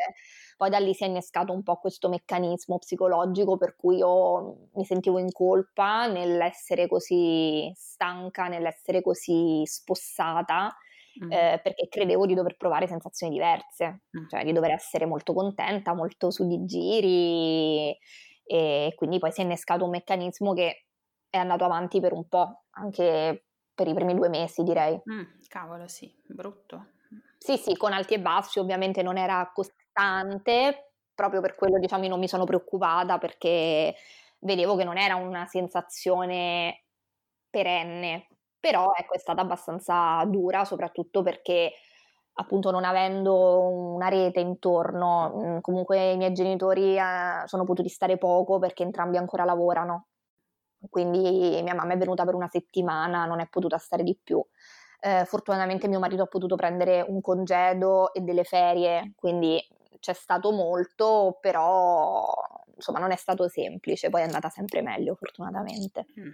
poi 0.56 0.70
da 0.70 0.78
lì 0.78 0.94
si 0.94 1.04
è 1.04 1.08
innescato 1.08 1.52
un 1.52 1.64
po' 1.64 1.78
questo 1.78 2.10
meccanismo 2.10 2.78
psicologico 2.78 3.58
per 3.58 3.76
cui 3.76 3.98
io 3.98 4.70
mi 4.74 4.86
sentivo 4.86 5.18
in 5.18 5.32
colpa 5.32 6.08
nell'essere 6.08 6.88
così 6.88 7.72
stanca, 7.76 8.48
nell'essere 8.48 9.02
così 9.02 9.64
spossata 9.66 10.76
mm. 11.24 11.32
eh, 11.32 11.60
perché 11.64 11.88
credevo 11.90 12.26
di 12.26 12.34
dover 12.34 12.56
provare 12.58 12.88
sensazioni 12.88 13.34
diverse, 13.34 14.04
mm. 14.18 14.28
cioè 14.30 14.44
di 14.44 14.54
dover 14.54 14.72
essere 14.72 15.06
molto 15.06 15.34
contenta, 15.34 15.94
molto 15.94 16.32
su 16.32 16.48
di 16.48 16.66
giri 16.66 17.98
e 18.44 18.94
quindi 18.96 19.20
poi 19.20 19.32
si 19.32 19.42
è 19.42 19.44
innescato 19.44 19.84
un 19.84 19.90
meccanismo 19.90 20.54
che 20.54 20.86
è 21.30 21.38
andato 21.38 21.66
avanti 21.66 22.00
per 22.00 22.14
un 22.14 22.28
po', 22.28 22.64
anche 22.72 23.46
per 23.74 23.88
i 23.88 23.94
primi 23.94 24.16
due 24.16 24.30
mesi 24.30 24.64
direi. 24.64 25.00
Mm, 25.12 25.24
cavolo 25.48 25.88
sì, 25.88 26.12
brutto. 26.26 26.94
Sì, 27.38 27.58
sì, 27.58 27.76
con 27.76 27.94
alti 27.94 28.16
e 28.16 28.20
bassi, 28.20 28.60
ovviamente 28.60 29.04
non 29.04 29.18
era 29.18 29.52
costante, 29.54 30.94
proprio 31.14 31.42
per 31.42 31.56
quello 31.56 31.78
diciamo 31.78 32.08
non 32.08 32.20
mi 32.20 32.28
sono 32.28 32.46
preoccupata 32.46 33.18
perché 33.18 33.96
vedevo 34.40 34.76
che 34.76 34.84
non 34.84 34.98
era 34.98 35.16
una 35.16 35.46
sensazione 35.46 36.86
perenne, 37.50 38.28
però 38.60 38.92
ecco 38.96 39.14
è 39.14 39.20
stata 39.20 39.42
abbastanza 39.42 40.24
dura, 40.26 40.66
soprattutto 40.66 41.22
perché 41.24 41.74
appunto 42.40 42.72
non 42.72 42.84
avendo 42.84 43.68
una 43.70 44.10
rete 44.10 44.40
intorno, 44.40 45.34
mm, 45.36 45.58
comunque 45.62 46.12
i 46.12 46.18
miei 46.18 46.34
genitori 46.34 46.98
eh, 46.98 47.44
sono 47.46 47.64
potuti 47.64 47.90
stare 47.90 48.18
poco 48.18 48.60
perché 48.60 48.84
entrambi 48.84 49.18
ancora 49.18 49.44
lavorano, 49.44 50.08
quindi 50.90 51.62
mia 51.64 51.74
mamma 51.74 51.94
è 51.94 51.98
venuta 51.98 52.26
per 52.26 52.36
una 52.36 52.48
settimana, 52.48 53.26
non 53.26 53.40
è 53.40 53.48
potuta 53.48 53.78
stare 53.78 54.04
di 54.04 54.18
più. 54.22 54.44
Eh, 55.00 55.26
fortunatamente 55.26 55.88
mio 55.88 56.00
marito 56.00 56.24
ha 56.24 56.28
potuto 56.28 56.56
prendere 56.56 57.02
un 57.08 57.22
congedo 57.22 58.14
e 58.14 58.22
delle 58.22 58.44
ferie, 58.44 59.14
quindi 59.16 59.60
c'è 60.00 60.14
stato 60.14 60.52
molto, 60.52 61.38
però 61.42 62.26
insomma 62.76 63.00
non 63.00 63.12
è 63.12 63.16
stato 63.16 63.48
semplice, 63.48 64.10
poi 64.10 64.22
è 64.22 64.26
andata 64.26 64.50
sempre 64.50 64.82
meglio 64.82 65.16
fortunatamente. 65.16 66.06
Mm. 66.20 66.30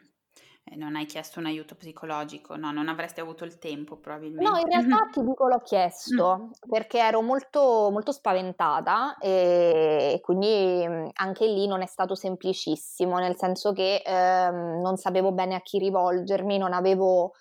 Eh, 0.65 0.77
non 0.77 0.95
hai 0.95 1.05
chiesto 1.05 1.39
un 1.39 1.45
aiuto 1.45 1.75
psicologico? 1.75 2.55
No, 2.55 2.71
non 2.71 2.87
avresti 2.87 3.19
avuto 3.19 3.43
il 3.43 3.59
tempo 3.59 3.97
probabilmente. 3.97 4.49
No, 4.49 4.57
in 4.57 4.67
realtà 4.67 5.09
ti 5.11 5.21
dico 5.21 5.47
l'ho 5.47 5.59
chiesto 5.59 6.37
mm. 6.39 6.69
perché 6.69 6.99
ero 6.99 7.21
molto, 7.21 7.89
molto 7.91 8.13
spaventata 8.13 9.17
e 9.17 10.19
quindi 10.23 10.85
mm, 10.87 11.07
anche 11.15 11.47
lì 11.47 11.67
non 11.67 11.81
è 11.81 11.85
stato 11.85 12.15
semplicissimo, 12.15 13.17
nel 13.17 13.35
senso 13.35 13.73
che 13.73 14.03
ehm, 14.05 14.79
non 14.81 14.95
sapevo 14.95 15.33
bene 15.33 15.55
a 15.55 15.61
chi 15.61 15.79
rivolgermi, 15.79 16.57
non 16.57 16.71
avevo 16.71 17.33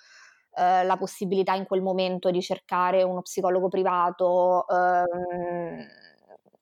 eh, 0.56 0.82
la 0.82 0.96
possibilità 0.96 1.54
in 1.54 1.64
quel 1.64 1.80
momento 1.80 2.30
di 2.30 2.42
cercare 2.42 3.04
uno 3.04 3.22
psicologo 3.22 3.68
privato, 3.68 4.66
ehm, 4.66 5.86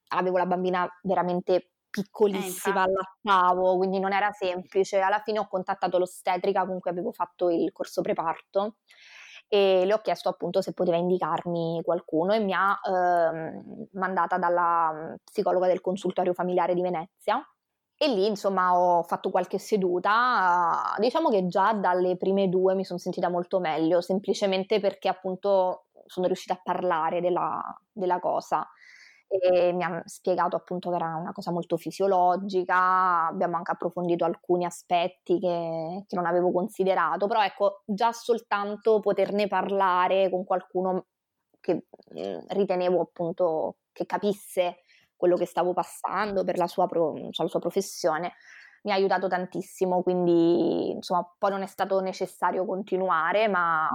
avevo 0.09 0.37
la 0.37 0.47
bambina 0.47 0.89
veramente 1.03 1.70
piccolissima, 1.91 2.85
eh, 2.85 2.89
allattavo, 2.89 3.77
quindi 3.77 3.99
non 3.99 4.13
era 4.13 4.31
semplice. 4.33 5.01
Alla 5.01 5.21
fine 5.21 5.41
ho 5.41 5.49
contattato 5.49 5.99
l'ostetrica 5.99 6.65
con 6.65 6.79
cui 6.79 6.91
avevo 6.91 7.13
fatto 7.13 7.51
il 7.51 7.73
corso 7.73 8.01
preparto 8.01 8.77
e 9.49 9.85
le 9.85 9.93
ho 9.93 9.99
chiesto 9.99 10.29
appunto 10.29 10.63
se 10.63 10.73
poteva 10.73 10.97
indicarmi 10.97 11.83
qualcuno 11.85 12.33
e 12.33 12.39
mi 12.39 12.53
ha 12.55 12.79
ehm, 12.83 13.89
mandata 13.95 14.39
dalla 14.39 15.17
psicologa 15.25 15.67
del 15.67 15.81
consultorio 15.81 16.33
familiare 16.33 16.75
di 16.75 16.83
Venezia. 16.83 17.45
E 18.03 18.09
lì 18.09 18.27
insomma 18.27 18.79
ho 18.79 19.03
fatto 19.03 19.29
qualche 19.29 19.59
seduta, 19.59 20.95
diciamo 20.99 21.29
che 21.29 21.47
già 21.49 21.75
dalle 21.75 22.17
prime 22.17 22.49
due 22.49 22.75
mi 22.75 22.85
sono 22.85 22.99
sentita 22.99 23.29
molto 23.29 23.61
meglio, 23.61 24.01
semplicemente 24.01 24.81
perché 24.81 25.09
appunto 25.09 25.87
sono 26.07 26.27
riuscita 26.27 26.55
a 26.55 26.61
parlare 26.63 27.21
della, 27.21 27.61
della 27.93 28.19
cosa 28.19 28.67
e 29.31 29.73
mi 29.73 29.85
ha 29.85 30.03
spiegato 30.07 30.57
appunto 30.57 30.91
che 30.91 30.97
era 30.97 31.15
una 31.15 31.33
cosa 31.33 31.53
molto 31.53 31.77
fisiologica, 31.77 33.29
abbiamo 33.29 33.57
anche 33.57 33.71
approfondito 33.73 34.25
alcuni 34.25 34.65
aspetti 34.65 35.39
che, 35.39 36.05
che 36.07 36.17
non 36.17 36.27
avevo 36.27 36.51
considerato, 36.53 37.27
però 37.29 37.43
ecco 37.45 37.83
già 37.87 38.13
soltanto 38.13 38.99
poterne 39.01 39.47
parlare 39.47 40.29
con 40.31 40.45
qualcuno 40.45 41.07
che 41.61 41.87
mh, 42.13 42.39
ritenevo 42.49 43.01
appunto 43.01 43.77
che 43.93 44.05
capisse 44.07 44.79
quello 45.17 45.37
che 45.37 45.47
stavo 45.47 45.73
passando 45.75 46.43
per 46.45 46.57
la 46.59 46.67
sua, 46.67 46.87
pro, 46.87 47.15
cioè 47.31 47.45
la 47.45 47.49
sua 47.51 47.61
professione 47.61 48.33
mi 48.83 48.93
ha 48.93 48.95
aiutato 48.95 49.29
tantissimo, 49.29 50.03
quindi 50.03 50.91
insomma 50.93 51.23
poi 51.39 51.51
non 51.51 51.63
è 51.63 51.67
stato 51.67 52.01
necessario 52.01 52.65
continuare, 52.65 53.47
ma 53.47 53.89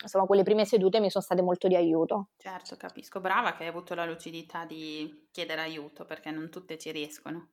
insomma 0.00 0.26
quelle 0.26 0.42
prime 0.42 0.64
sedute 0.64 1.00
mi 1.00 1.10
sono 1.10 1.24
state 1.24 1.42
molto 1.42 1.68
di 1.68 1.76
aiuto. 1.76 2.28
Certo, 2.36 2.76
capisco, 2.76 3.20
brava 3.20 3.54
che 3.54 3.64
hai 3.64 3.68
avuto 3.68 3.94
la 3.94 4.04
lucidità 4.04 4.64
di 4.64 5.28
chiedere 5.30 5.60
aiuto 5.60 6.04
perché 6.04 6.30
non 6.30 6.50
tutte 6.50 6.78
ci 6.78 6.90
riescono. 6.90 7.50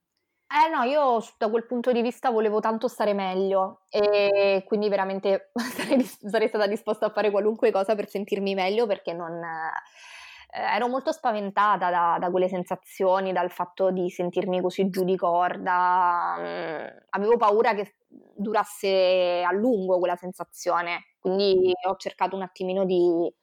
Eh 0.48 0.70
no, 0.70 0.84
io 0.84 1.20
da 1.38 1.50
quel 1.50 1.66
punto 1.66 1.92
di 1.92 2.04
vista 2.04 2.30
volevo 2.30 2.60
tanto 2.60 2.88
stare 2.88 3.14
meglio 3.14 3.86
e 3.90 4.64
quindi 4.68 4.88
veramente 4.88 5.52
sarei, 5.58 6.04
sarei 6.04 6.48
stata 6.48 6.68
disposta 6.68 7.08
a 7.08 7.10
fare 7.10 7.32
qualunque 7.32 7.72
cosa 7.72 7.96
per 7.96 8.08
sentirmi 8.08 8.54
meglio 8.54 8.86
perché 8.86 9.14
non 9.14 9.42
eh, 9.44 10.62
ero 10.76 10.88
molto 10.88 11.12
spaventata 11.12 11.90
da, 11.90 12.18
da, 12.20 12.30
quelle 12.30 12.48
sensazioni, 12.48 13.34
dal 13.34 13.50
fatto 13.50 13.90
di 13.90 14.12
sentirmi 14.12 14.62
così 14.62 14.90
giù 14.90 15.04
di 15.04 15.18
corda. 15.18 16.36
Mm, 16.38 16.98
avevo 17.10 17.38
paura 17.38 17.74
che 17.74 17.96
durasse 18.08 19.44
a 19.44 19.52
lungo 19.52 19.98
quella 19.98 20.16
sensazione, 20.16 21.13
quindi 21.24 21.72
ho 21.88 21.96
cercato 21.96 22.36
un 22.36 22.42
attimino 22.42 22.84
di, 22.84 23.34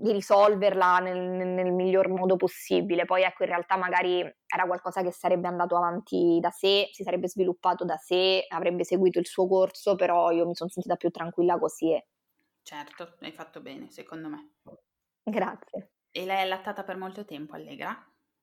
di 0.00 0.12
risolverla 0.12 1.00
nel, 1.00 1.18
nel, 1.18 1.72
miglior 1.72 2.08
modo 2.08 2.36
possibile. 2.36 3.04
Poi 3.04 3.24
ecco, 3.24 3.42
in 3.42 3.48
realtà 3.48 3.76
magari 3.76 4.20
era 4.20 4.66
qualcosa 4.66 5.02
che 5.02 5.10
sarebbe 5.10 5.48
andato 5.48 5.76
avanti 5.76 6.38
da 6.40 6.50
sé, 6.50 6.90
si 6.92 7.02
sarebbe 7.02 7.28
sviluppato 7.28 7.84
da 7.84 7.96
sé, 7.96 8.44
avrebbe 8.48 8.84
seguito 8.84 9.18
il 9.18 9.26
suo 9.26 9.48
corso, 9.48 9.96
però 9.96 10.30
io 10.30 10.46
mi 10.46 10.54
sono 10.54 10.70
sentita 10.70 10.94
più 10.94 11.10
tranquilla 11.10 11.58
così. 11.58 12.00
Certo, 12.62 13.16
hai 13.22 13.32
fatto 13.32 13.60
bene, 13.60 13.90
secondo 13.90 14.28
me. 14.28 14.52
Grazie. 15.24 15.90
E 16.12 16.24
l'hai 16.24 16.42
allattata 16.42 16.84
per 16.84 16.96
molto 16.96 17.24
tempo, 17.24 17.56
Allegra? 17.56 17.96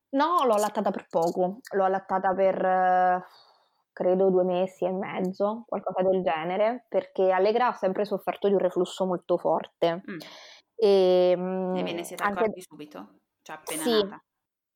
No, 0.10 0.44
l'ho 0.44 0.54
allattata 0.54 0.92
per 0.92 1.08
poco, 1.10 1.60
l'ho 1.72 1.84
allattata 1.86 2.34
per 2.34 3.26
credo 3.96 4.30
due 4.30 4.44
mesi 4.44 4.84
e 4.84 4.92
mezzo, 4.92 5.64
qualcosa 5.66 6.02
del 6.02 6.22
genere, 6.22 6.86
perché 6.90 7.32
Allegra 7.32 7.68
ha 7.68 7.74
sempre 7.74 8.04
sofferto 8.04 8.50
di 8.50 8.54
un 8.54 8.60
reflusso 8.60 9.06
molto 9.06 9.38
forte. 9.38 10.04
Mm. 10.12 10.18
E, 10.76 11.32
e 11.32 11.84
ve 11.84 11.94
ne 11.94 12.04
siete 12.04 12.22
anche... 12.22 12.40
accorti 12.40 12.62
subito? 12.62 13.20
Cioè 13.42 13.56
appena 13.56 13.82
sì, 13.82 14.04
nata? 14.04 14.22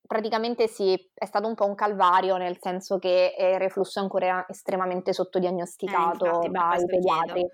praticamente 0.07 0.69
sì, 0.69 0.97
è 1.13 1.25
stato 1.25 1.49
un 1.49 1.55
po' 1.55 1.65
un 1.65 1.75
calvario, 1.75 2.37
nel 2.37 2.59
senso 2.61 2.97
che 2.97 3.35
il 3.37 3.59
reflusso 3.59 3.99
è 3.99 4.03
ancora 4.03 4.45
estremamente 4.47 5.11
sottodiagnosticato 5.11 6.43
eh, 6.43 6.49
dai 6.49 6.85
pediatri. 6.85 7.45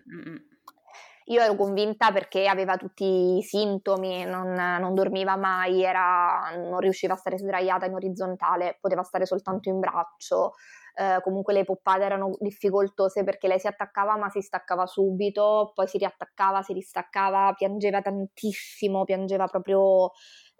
Io 1.29 1.41
ero 1.41 1.55
convinta 1.55 2.11
perché 2.11 2.47
aveva 2.47 2.77
tutti 2.77 3.37
i 3.37 3.41
sintomi, 3.41 4.23
non, 4.25 4.51
non 4.53 4.93
dormiva 4.93 5.35
mai, 5.35 5.83
era, 5.83 6.51
non 6.55 6.79
riusciva 6.79 7.13
a 7.13 7.17
stare 7.17 7.39
sdraiata 7.39 7.87
in 7.87 7.95
orizzontale, 7.95 8.77
poteva 8.79 9.01
stare 9.01 9.25
soltanto 9.25 9.69
in 9.69 9.79
braccio. 9.79 10.53
Eh, 10.97 11.19
comunque 11.21 11.53
le 11.53 11.65
poppate 11.65 12.03
erano 12.03 12.37
difficoltose 12.39 13.25
perché 13.25 13.49
lei 13.49 13.59
si 13.59 13.67
attaccava 13.67 14.15
ma 14.15 14.29
si 14.29 14.39
staccava 14.39 14.85
subito, 14.85 15.73
poi 15.75 15.87
si 15.87 15.97
riattaccava, 15.97 16.61
si 16.61 16.71
ristaccava, 16.71 17.53
piangeva 17.53 18.01
tantissimo, 18.01 19.03
piangeva 19.03 19.47
proprio 19.47 20.11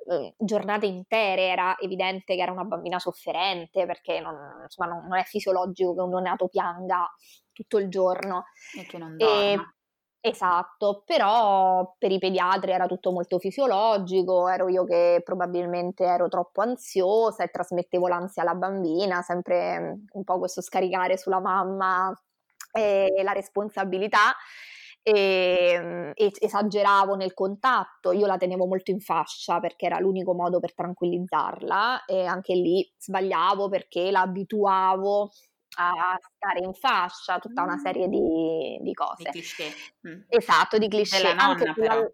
eh, 0.07 0.35
giornate 0.37 0.87
intere, 0.87 1.47
era 1.47 1.77
evidente 1.79 2.35
che 2.35 2.41
era 2.41 2.51
una 2.51 2.65
bambina 2.65 2.99
sofferente 2.99 3.85
perché 3.85 4.19
non, 4.19 4.35
insomma, 4.63 4.89
non, 4.89 5.07
non 5.07 5.17
è 5.17 5.23
fisiologico 5.23 5.95
che 5.95 6.01
un 6.01 6.09
neonato 6.09 6.47
pianga 6.49 7.09
tutto 7.53 7.77
il 7.77 7.89
giorno. 7.89 8.43
E 8.77 8.85
che 8.85 8.97
non 8.97 9.15
dorma. 9.15 9.33
E, 9.33 9.57
Esatto, 10.27 11.03
però 11.05 11.93
per 11.99 12.11
i 12.11 12.17
pediatri 12.17 12.71
era 12.71 12.88
tutto 12.88 13.11
molto 13.11 13.38
fisiologico, 13.38 14.47
ero 14.49 14.67
io 14.69 14.83
che 14.83 15.21
probabilmente 15.23 16.03
ero 16.03 16.27
troppo 16.29 16.61
ansiosa 16.61 17.43
e 17.43 17.49
trasmettevo 17.49 18.07
l'ansia 18.07 18.41
alla 18.41 18.55
bambina, 18.55 19.21
sempre 19.21 19.79
mm, 19.79 19.93
un 20.13 20.23
po' 20.23 20.39
questo 20.39 20.61
scaricare 20.61 21.15
sulla 21.19 21.39
mamma 21.39 22.11
e 22.71 23.21
la 23.23 23.33
responsabilità. 23.33 24.33
E, 25.03 25.77
mm, 25.79 26.11
e, 26.15 26.31
esageravo 26.39 27.13
nel 27.15 27.35
contatto, 27.35 28.11
io 28.11 28.25
la 28.25 28.38
tenevo 28.38 28.65
molto 28.65 28.89
in 28.89 28.99
fascia 29.01 29.59
perché 29.59 29.85
era 29.85 29.99
l'unico 29.99 30.33
modo 30.33 30.59
per 30.59 30.73
tranquillizzarla 30.73 32.05
e 32.05 32.25
anche 32.25 32.55
lì 32.55 32.91
sbagliavo 32.97 33.69
perché 33.69 34.09
la 34.09 34.21
abituavo 34.21 35.29
a 35.75 36.17
stare 36.35 36.59
in 36.59 36.73
fascia, 36.73 37.39
tutta 37.39 37.61
una 37.63 37.77
serie 37.77 38.07
di, 38.07 38.77
di 38.81 38.93
cose. 38.93 39.29
Di 39.29 39.41
cliché. 39.41 39.71
Mm. 40.07 40.21
Esatto, 40.27 40.77
di 40.77 40.88
cliché. 40.88 41.17
Della 41.17 41.33
nonna, 41.33 41.73
però. 41.73 42.07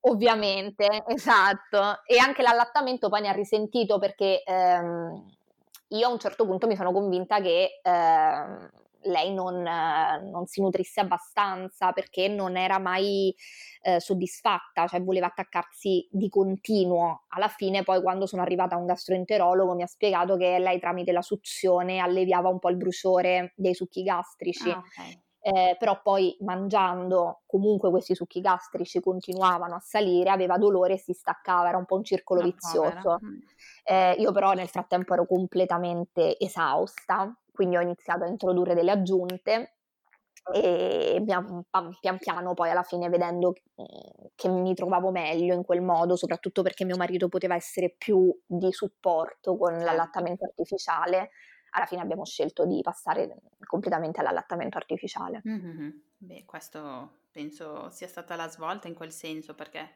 Ovviamente, 0.00 0.86
esatto. 1.08 2.02
E 2.06 2.18
anche 2.18 2.42
l'allattamento 2.42 3.08
poi 3.08 3.20
ne 3.20 3.28
ha 3.28 3.32
risentito 3.32 3.98
perché 3.98 4.42
ehm, 4.44 5.26
io 5.88 6.06
a 6.06 6.10
un 6.10 6.18
certo 6.18 6.44
punto 6.44 6.66
mi 6.66 6.76
sono 6.76 6.92
convinta 6.92 7.40
che 7.40 7.80
ehm, 7.82 8.70
lei 9.02 9.32
non, 9.32 9.62
non, 9.62 10.46
si 10.46 10.60
nutrisse 10.60 11.00
abbastanza 11.00 11.92
perché 11.92 12.28
non 12.28 12.56
era 12.56 12.78
mai 12.78 13.34
eh, 13.82 14.00
soddisfatta, 14.00 14.86
cioè 14.86 15.02
voleva 15.02 15.26
attaccarsi 15.26 16.08
di 16.10 16.28
continuo. 16.28 17.24
Alla 17.28 17.48
fine 17.48 17.82
poi 17.82 18.02
quando 18.02 18.26
sono 18.26 18.42
arrivata 18.42 18.74
a 18.74 18.78
un 18.78 18.86
gastroenterologo 18.86 19.74
mi 19.74 19.82
ha 19.82 19.86
spiegato 19.86 20.36
che 20.36 20.58
lei 20.58 20.78
tramite 20.78 21.12
la 21.12 21.22
suzione 21.22 21.98
alleviava 21.98 22.48
un 22.48 22.58
po' 22.58 22.70
il 22.70 22.76
bruciore 22.76 23.52
dei 23.56 23.74
succhi 23.74 24.02
gastrici. 24.02 24.70
Ah, 24.70 24.78
okay. 24.78 25.20
eh, 25.40 25.76
però 25.78 26.00
poi 26.02 26.36
mangiando 26.40 27.42
comunque 27.46 27.90
questi 27.90 28.14
succhi 28.14 28.40
gastrici 28.40 29.00
continuavano 29.00 29.76
a 29.76 29.80
salire, 29.80 30.30
aveva 30.30 30.58
dolore 30.58 30.94
e 30.94 30.98
si 30.98 31.12
staccava, 31.12 31.68
era 31.68 31.78
un 31.78 31.84
po' 31.84 31.96
un 31.96 32.04
circolo 32.04 32.40
Una 32.40 32.50
vizioso. 32.50 33.18
Mm. 33.24 33.38
Eh, 33.84 34.12
io 34.18 34.32
però 34.32 34.52
nel 34.52 34.68
frattempo 34.68 35.14
ero 35.14 35.24
completamente 35.24 36.38
esausta, 36.38 37.34
quindi 37.58 37.76
ho 37.76 37.80
iniziato 37.80 38.22
a 38.22 38.28
introdurre 38.28 38.72
delle 38.72 38.92
aggiunte 38.92 39.78
e 40.54 41.20
pian, 41.24 41.64
pian 41.98 42.18
piano 42.18 42.54
poi 42.54 42.70
alla 42.70 42.84
fine 42.84 43.08
vedendo 43.08 43.52
che 44.36 44.48
mi 44.48 44.74
trovavo 44.74 45.10
meglio 45.10 45.54
in 45.54 45.64
quel 45.64 45.82
modo, 45.82 46.14
soprattutto 46.14 46.62
perché 46.62 46.84
mio 46.84 46.96
marito 46.96 47.26
poteva 47.26 47.56
essere 47.56 47.96
più 47.98 48.32
di 48.46 48.70
supporto 48.70 49.56
con 49.56 49.70
certo. 49.70 49.86
l'allattamento 49.86 50.44
artificiale, 50.44 51.30
alla 51.70 51.86
fine 51.86 52.00
abbiamo 52.00 52.24
scelto 52.24 52.64
di 52.64 52.80
passare 52.80 53.40
completamente 53.66 54.20
all'allattamento 54.20 54.76
artificiale. 54.76 55.42
Mm-hmm. 55.44 55.90
Beh, 56.18 56.44
questo 56.44 57.22
penso 57.32 57.90
sia 57.90 58.06
stata 58.06 58.36
la 58.36 58.48
svolta 58.48 58.86
in 58.86 58.94
quel 58.94 59.10
senso 59.10 59.56
perché 59.56 59.90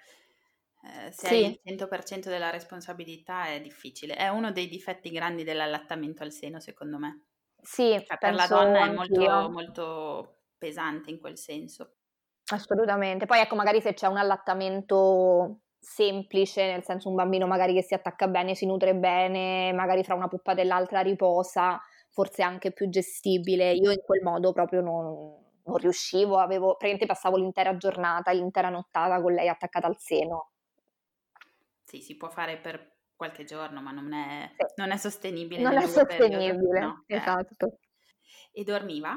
eh, 0.82 1.12
se 1.12 1.26
sì. 1.28 1.34
hai 1.34 1.60
il 1.62 1.76
100% 1.76 2.22
della 2.24 2.50
responsabilità 2.50 3.46
è 3.46 3.60
difficile. 3.60 4.16
È 4.16 4.26
uno 4.26 4.50
dei 4.50 4.66
difetti 4.66 5.10
grandi 5.10 5.44
dell'allattamento 5.44 6.24
al 6.24 6.32
seno, 6.32 6.58
secondo 6.58 6.98
me. 6.98 7.26
Sì, 7.64 8.02
cioè, 8.04 8.18
per 8.18 8.34
la 8.34 8.46
donna 8.48 8.84
è 8.84 8.92
molto, 8.92 9.48
molto 9.48 10.36
pesante 10.58 11.10
in 11.10 11.20
quel 11.20 11.38
senso. 11.38 11.94
Assolutamente. 12.50 13.24
Poi 13.24 13.40
ecco, 13.40 13.54
magari 13.54 13.80
se 13.80 13.94
c'è 13.94 14.08
un 14.08 14.16
allattamento 14.16 15.60
semplice, 15.78 16.66
nel 16.66 16.82
senso 16.82 17.08
un 17.08 17.14
bambino 17.14 17.46
magari 17.46 17.72
che 17.72 17.82
si 17.82 17.94
attacca 17.94 18.26
bene, 18.26 18.54
si 18.54 18.66
nutre 18.66 18.94
bene, 18.94 19.72
magari 19.72 20.02
fra 20.02 20.14
una 20.14 20.28
puppata 20.28 20.60
e 20.60 20.64
l'altra 20.64 21.00
riposa, 21.00 21.80
forse 22.10 22.42
anche 22.42 22.72
più 22.72 22.88
gestibile. 22.88 23.72
Io 23.72 23.92
in 23.92 24.02
quel 24.04 24.22
modo 24.22 24.52
proprio 24.52 24.80
non, 24.80 25.04
non 25.64 25.76
riuscivo, 25.76 26.38
avevo, 26.38 26.76
praticamente 26.76 27.06
passavo 27.06 27.36
l'intera 27.36 27.76
giornata, 27.76 28.32
l'intera 28.32 28.70
nottata 28.70 29.20
con 29.22 29.32
lei 29.32 29.48
attaccata 29.48 29.86
al 29.86 29.98
seno. 29.98 30.50
Sì, 31.84 32.00
si 32.00 32.16
può 32.16 32.28
fare 32.28 32.58
per 32.58 32.91
qualche 33.22 33.44
giorno, 33.44 33.80
ma 33.80 33.92
non 33.92 34.12
è, 34.12 34.50
sì. 34.56 34.64
non 34.76 34.90
è 34.90 34.96
sostenibile. 34.96 35.62
Non 35.62 35.76
è 35.76 35.86
sostenibile, 35.86 36.80
no, 36.80 37.04
eh. 37.06 37.16
esatto. 37.16 37.78
E 38.50 38.64
dormiva? 38.64 39.16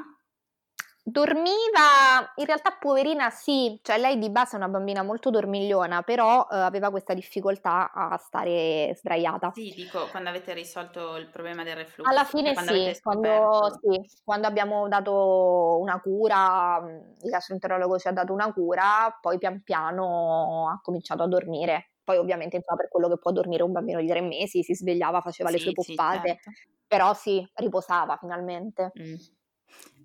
Dormiva, 1.08 2.32
in 2.36 2.46
realtà 2.46 2.76
poverina 2.80 3.30
sì, 3.30 3.78
cioè 3.82 3.98
lei 3.98 4.18
di 4.18 4.28
base 4.28 4.54
è 4.54 4.56
una 4.56 4.68
bambina 4.68 5.02
molto 5.02 5.30
dormigliona, 5.30 6.02
però 6.02 6.48
eh, 6.50 6.56
aveva 6.56 6.90
questa 6.90 7.14
difficoltà 7.14 7.92
a 7.92 8.16
stare 8.16 8.92
sdraiata. 8.96 9.52
Sì, 9.54 9.72
dico, 9.74 10.06
quando 10.10 10.30
avete 10.30 10.52
risolto 10.52 11.16
il 11.16 11.28
problema 11.28 11.62
del 11.62 11.76
reflusso. 11.76 12.10
Alla 12.10 12.24
fine 12.24 12.54
quando 12.54 12.72
sì 12.72 13.00
quando, 13.00 13.78
sì, 13.80 14.20
quando 14.24 14.46
abbiamo 14.48 14.88
dato 14.88 15.78
una 15.80 16.00
cura, 16.00 16.82
il 17.22 17.30
gastroenterologo 17.30 17.98
ci 17.98 18.08
ha 18.08 18.12
dato 18.12 18.32
una 18.32 18.52
cura, 18.52 19.16
poi 19.20 19.38
pian 19.38 19.62
piano 19.62 20.68
ha 20.70 20.80
cominciato 20.80 21.22
a 21.22 21.28
dormire. 21.28 21.90
Poi 22.06 22.18
ovviamente 22.18 22.54
insomma, 22.54 22.78
per 22.78 22.88
quello 22.88 23.08
che 23.08 23.18
può 23.18 23.32
dormire 23.32 23.64
un 23.64 23.72
bambino 23.72 24.00
di 24.00 24.06
tre 24.06 24.20
mesi, 24.20 24.62
si 24.62 24.76
svegliava, 24.76 25.20
faceva 25.20 25.48
sì, 25.48 25.56
le 25.56 25.60
sue 25.60 25.72
poppate, 25.72 26.28
sì, 26.28 26.50
certo. 26.50 26.50
però 26.86 27.12
sì, 27.14 27.44
riposava 27.54 28.16
finalmente. 28.16 28.92
Mm. 28.96 29.14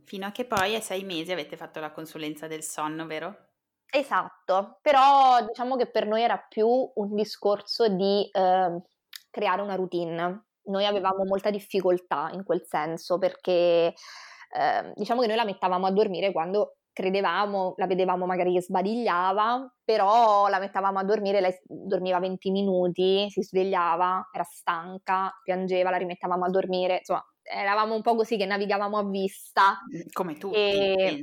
Fino 0.03 0.25
a 0.25 0.31
che 0.31 0.45
poi 0.45 0.75
a 0.75 0.81
sei 0.81 1.03
mesi 1.03 1.31
avete 1.31 1.55
fatto 1.55 1.79
la 1.79 1.91
consulenza 1.91 2.47
del 2.47 2.63
sonno, 2.63 3.05
vero? 3.05 3.49
Esatto, 3.85 4.79
però 4.81 5.45
diciamo 5.45 5.75
che 5.75 5.91
per 5.91 6.07
noi 6.07 6.23
era 6.23 6.39
più 6.39 6.67
un 6.67 7.13
discorso 7.13 7.87
di 7.87 8.27
eh, 8.31 8.81
creare 9.29 9.61
una 9.61 9.75
routine. 9.75 10.45
Noi 10.63 10.85
avevamo 10.87 11.23
molta 11.23 11.51
difficoltà 11.51 12.31
in 12.33 12.43
quel 12.43 12.63
senso 12.65 13.19
perché 13.19 13.93
eh, 14.53 14.93
diciamo 14.95 15.21
che 15.21 15.27
noi 15.27 15.35
la 15.35 15.45
mettavamo 15.45 15.85
a 15.85 15.91
dormire 15.91 16.31
quando 16.31 16.77
credevamo, 16.93 17.73
la 17.77 17.87
vedevamo 17.87 18.25
magari 18.25 18.53
che 18.53 18.61
sbadigliava, 18.61 19.75
però 19.83 20.47
la 20.47 20.59
mettavamo 20.59 20.99
a 20.99 21.03
dormire, 21.03 21.41
lei 21.41 21.53
dormiva 21.63 22.19
20 22.19 22.51
minuti, 22.51 23.29
si 23.29 23.41
svegliava, 23.41 24.29
era 24.31 24.43
stanca, 24.43 25.31
piangeva, 25.43 25.89
la 25.89 25.97
rimettavamo 25.97 26.45
a 26.45 26.49
dormire, 26.49 26.97
insomma 26.97 27.25
eravamo 27.43 27.95
un 27.95 28.01
po' 28.01 28.15
così 28.15 28.37
che 28.37 28.45
navigavamo 28.45 28.97
a 28.97 29.03
vista. 29.03 29.79
Mm, 29.93 30.01
come 30.11 30.37
tu. 30.37 30.51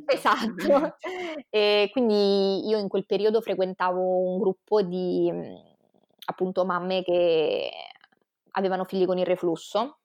esatto. 0.06 0.96
e 1.48 1.88
quindi 1.92 2.68
io 2.68 2.78
in 2.78 2.88
quel 2.88 3.06
periodo 3.06 3.40
frequentavo 3.40 4.00
un 4.00 4.38
gruppo 4.38 4.82
di 4.82 5.30
mm, 5.32 5.54
appunto 6.26 6.64
mamme 6.64 7.02
che 7.02 7.70
avevano 8.52 8.84
figli 8.84 9.06
con 9.06 9.18
il 9.18 9.26
reflusso 9.26 9.98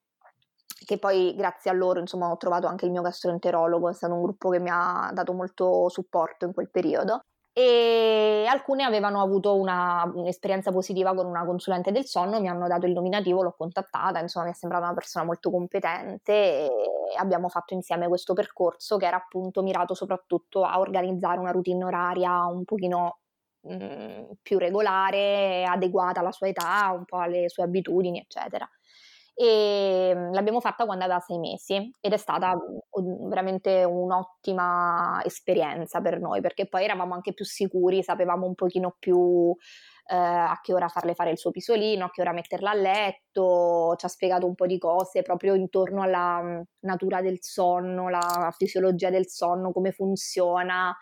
che 0.86 0.98
poi 0.98 1.34
grazie 1.36 1.72
a 1.72 1.74
loro 1.74 2.00
insomma 2.00 2.30
ho 2.30 2.38
trovato 2.38 2.68
anche 2.68 2.86
il 2.86 2.92
mio 2.92 3.02
gastroenterologo, 3.02 3.90
è 3.90 3.94
stato 3.94 4.14
un 4.14 4.22
gruppo 4.22 4.50
che 4.50 4.60
mi 4.60 4.70
ha 4.72 5.12
dato 5.14 5.34
molto 5.34 5.90
supporto 5.90 6.46
in 6.46 6.54
quel 6.54 6.70
periodo. 6.70 7.22
E 7.56 8.46
alcune 8.50 8.84
avevano 8.84 9.22
avuto 9.22 9.56
una, 9.56 10.12
un'esperienza 10.12 10.72
positiva 10.72 11.14
con 11.14 11.28
una 11.28 11.46
consulente 11.46 11.92
del 11.92 12.06
sonno, 12.06 12.40
mi 12.42 12.48
hanno 12.50 12.68
dato 12.68 12.88
il 12.88 12.94
nominativo, 12.94 13.44
l'ho 13.44 13.54
contattata, 13.56 14.20
insomma 14.20 14.46
mi 14.46 14.52
è 14.52 14.56
sembrata 14.56 14.86
una 14.86 14.96
persona 14.96 15.24
molto 15.24 15.52
competente 15.52 16.34
e 16.34 16.70
abbiamo 17.18 17.50
fatto 17.50 17.76
insieme 17.76 18.08
questo 18.08 18.34
percorso 18.34 18.98
che 18.98 19.06
era 19.06 19.18
appunto 19.18 19.62
mirato 19.62 19.94
soprattutto 19.94 20.64
a 20.64 20.80
organizzare 20.80 21.38
una 21.38 21.52
routine 21.52 21.84
oraria 21.84 22.46
un 22.48 22.64
pochino 22.66 23.20
mh, 23.62 23.76
mm, 23.76 24.24
più 24.42 24.58
regolare, 24.58 25.64
adeguata 25.66 26.22
alla 26.22 26.32
sua 26.32 26.48
età, 26.48 26.92
un 26.96 27.06
po' 27.06 27.18
alle 27.18 27.50
sue 27.50 27.64
abitudini, 27.64 28.20
eccetera 28.20 28.68
e 29.36 30.14
mhmm, 30.16 30.34
l'abbiamo 30.34 30.60
fatta 30.62 30.86
quando 30.86 31.04
aveva 31.04 31.20
sei 31.20 31.40
mesi 31.40 31.92
ed 32.00 32.14
è 32.14 32.18
stata 32.18 32.56
veramente 33.28 33.84
un'ottima 33.84 35.22
esperienza 35.26 36.02
per 36.02 36.20
noi 36.20 36.42
perché 36.42 36.68
poi 36.68 36.84
eravamo 36.84 37.14
anche 37.14 37.34
più 37.34 37.46
sicuri, 37.46 38.04
sapevamo 38.04 38.46
un 38.46 38.56
pochino 38.56 38.96
più 39.00 39.56
eh, 40.08 40.16
a 40.16 40.60
che 40.62 40.74
ora 40.74 40.88
farle 40.88 41.14
fare 41.16 41.32
il 41.32 41.38
suo 41.38 41.52
pisolino, 41.52 42.06
a 42.06 42.10
che 42.12 42.22
ora 42.22 42.34
metterla 42.34 42.72
a 42.72 42.74
letto, 42.74 43.96
ci 43.98 44.06
ha 44.06 44.10
spiegato 44.10 44.46
un 44.46 44.56
po' 44.56 44.68
di 44.68 44.78
cose 44.78 45.22
proprio 45.22 45.54
intorno 45.56 46.02
alla 46.04 46.42
mhmm, 46.42 46.64
natura 46.82 47.22
del 47.22 47.38
sonno, 47.42 48.10
la 48.10 48.54
fisiologia 48.56 49.10
del 49.10 49.28
sonno, 49.28 49.72
come 49.72 49.92
funziona 49.92 50.96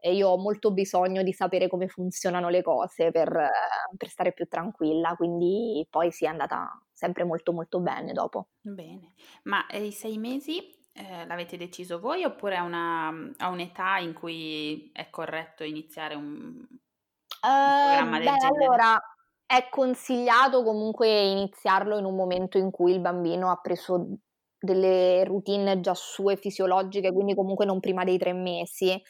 e 0.00 0.14
io 0.14 0.28
ho 0.28 0.38
molto 0.38 0.72
bisogno 0.72 1.22
di 1.22 1.32
sapere 1.32 1.68
come 1.68 1.88
funzionano 1.88 2.48
le 2.48 2.62
cose 2.62 3.10
per, 3.10 3.50
per 3.96 4.08
stare 4.08 4.32
più 4.32 4.46
tranquilla, 4.46 5.14
quindi 5.16 5.86
poi 5.90 6.12
si 6.12 6.24
è 6.24 6.28
andata 6.28 6.70
sempre 6.92 7.24
molto 7.24 7.52
molto 7.52 7.80
bene 7.80 8.12
dopo. 8.12 8.48
Bene, 8.60 9.14
ma 9.44 9.66
eh, 9.66 9.86
i 9.86 9.92
sei 9.92 10.18
mesi 10.18 10.76
eh, 10.92 11.26
l'avete 11.26 11.56
deciso 11.56 12.00
voi 12.00 12.24
oppure 12.24 12.56
a, 12.56 12.62
una, 12.62 13.08
a, 13.36 13.48
un'età 13.48 13.98
in 13.98 14.12
cui 14.14 14.90
è 14.92 15.10
corretto 15.10 15.62
iniziare 15.62 16.14
un, 16.14 16.24
un 16.24 16.66
uh, 16.66 17.86
programma 17.86 18.18
del 18.18 18.28
beh, 18.32 18.36
genere? 18.36 18.64
Allora, 18.64 19.00
è 19.46 19.68
consigliato 19.70 20.62
comunque 20.62 21.08
iniziarlo 21.08 21.98
in 21.98 22.04
un 22.04 22.14
momento 22.14 22.58
in 22.58 22.70
cui 22.70 22.92
il 22.92 23.00
bambino 23.00 23.50
ha 23.50 23.56
preso 23.56 24.18
delle 24.58 25.24
routine 25.24 25.80
già 25.80 25.94
sue 25.94 26.36
fisiologiche, 26.36 27.12
quindi 27.12 27.34
comunque 27.34 27.64
non 27.64 27.80
prima 27.80 28.04
dei 28.04 28.18
tre 28.18 28.32
mesi. 28.32 29.00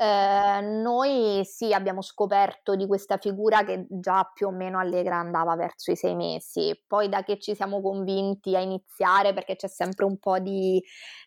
Eh, 0.00 0.60
noi 0.60 1.40
sì 1.44 1.72
abbiamo 1.72 2.02
scoperto 2.02 2.76
di 2.76 2.86
questa 2.86 3.16
figura 3.16 3.64
che 3.64 3.84
già 3.90 4.30
più 4.32 4.46
o 4.46 4.52
meno 4.52 4.78
allegra 4.78 5.16
andava 5.16 5.56
verso 5.56 5.90
i 5.90 5.96
sei 5.96 6.14
mesi, 6.14 6.80
poi 6.86 7.08
da 7.08 7.24
che 7.24 7.40
ci 7.40 7.56
siamo 7.56 7.80
convinti 7.80 8.54
a 8.54 8.60
iniziare 8.60 9.32
perché 9.32 9.56
c'è 9.56 9.66
sempre 9.66 10.04
un 10.04 10.16
po' 10.18 10.38
di 10.38 10.80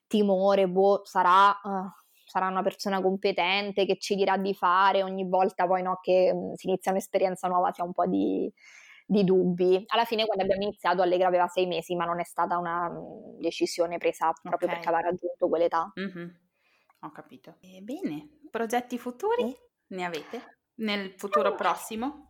timore, 0.07 0.67
boh, 0.69 1.01
sarà... 1.03 1.49
Uh, 1.63 1.99
sarà 2.31 2.47
una 2.47 2.61
persona 2.63 3.01
competente 3.01 3.85
che 3.85 3.97
ci 3.97 4.15
dirà 4.15 4.37
di 4.37 4.53
fare 4.53 5.03
ogni 5.03 5.27
volta 5.27 5.67
poi 5.67 5.81
no, 5.81 5.99
che 6.01 6.33
mh, 6.33 6.53
si 6.53 6.67
inizia 6.69 6.91
un'esperienza 6.91 7.49
nuova 7.49 7.73
si 7.73 7.81
ha 7.81 7.83
un 7.83 7.91
po' 7.91 8.05
di, 8.05 8.49
di 9.05 9.25
dubbi. 9.25 9.83
Alla 9.87 10.05
fine 10.05 10.23
quando 10.25 10.43
abbiamo 10.43 10.63
iniziato 10.63 11.01
Allegra 11.01 11.27
aveva 11.27 11.47
sei 11.47 11.67
mesi, 11.67 11.93
ma 11.93 12.05
non 12.05 12.21
è 12.21 12.23
stata 12.23 12.57
una 12.57 12.89
decisione 13.37 13.97
presa 13.97 14.31
proprio 14.41 14.69
okay. 14.69 14.69
perché 14.69 14.87
aveva 14.87 15.09
raggiunto 15.09 15.49
quell'età. 15.49 15.91
Mm-hmm. 15.99 16.29
Ho 17.01 17.11
capito. 17.11 17.57
E 17.61 17.81
bene, 17.81 18.39
progetti 18.49 18.97
futuri 18.97 19.49
eh? 19.49 19.69
ne 19.87 20.05
avete? 20.05 20.59
Nel 20.75 21.13
futuro 21.17 21.53
eh. 21.53 21.55
prossimo? 21.55 22.29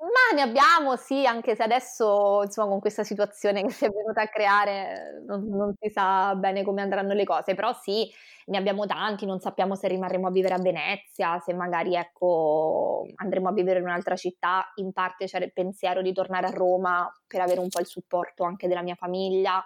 Ma 0.00 0.34
ne 0.34 0.40
abbiamo, 0.40 0.96
sì, 0.96 1.26
anche 1.26 1.54
se 1.54 1.62
adesso, 1.62 2.40
insomma, 2.42 2.70
con 2.70 2.80
questa 2.80 3.04
situazione 3.04 3.62
che 3.62 3.70
si 3.70 3.84
è 3.84 3.90
venuta 3.90 4.22
a 4.22 4.28
creare, 4.28 5.22
non, 5.26 5.46
non, 5.46 5.74
si 5.78 5.90
sa 5.90 6.34
bene 6.36 6.64
come 6.64 6.80
andranno 6.80 7.12
le 7.12 7.24
cose, 7.24 7.54
però 7.54 7.74
sì, 7.74 8.10
ne 8.46 8.56
abbiamo 8.56 8.86
tanti, 8.86 9.26
non 9.26 9.40
sappiamo 9.40 9.74
se 9.74 9.88
rimarremo 9.88 10.28
a 10.28 10.30
vivere 10.30 10.54
a 10.54 10.58
Venezia, 10.58 11.38
se 11.40 11.52
magari, 11.52 11.96
ecco, 11.96 13.04
andremo 13.16 13.50
a 13.50 13.52
vivere 13.52 13.80
in 13.80 13.84
un'altra 13.84 14.16
città, 14.16 14.72
in 14.76 14.90
parte 14.92 15.26
c'era 15.26 15.44
il 15.44 15.52
pensiero 15.52 16.00
di 16.00 16.14
tornare 16.14 16.46
a 16.46 16.50
Roma 16.50 17.06
per 17.26 17.42
avere 17.42 17.60
un 17.60 17.68
po' 17.68 17.80
il 17.80 17.86
supporto 17.86 18.44
anche 18.44 18.68
della 18.68 18.82
mia 18.82 18.94
famiglia, 18.94 19.62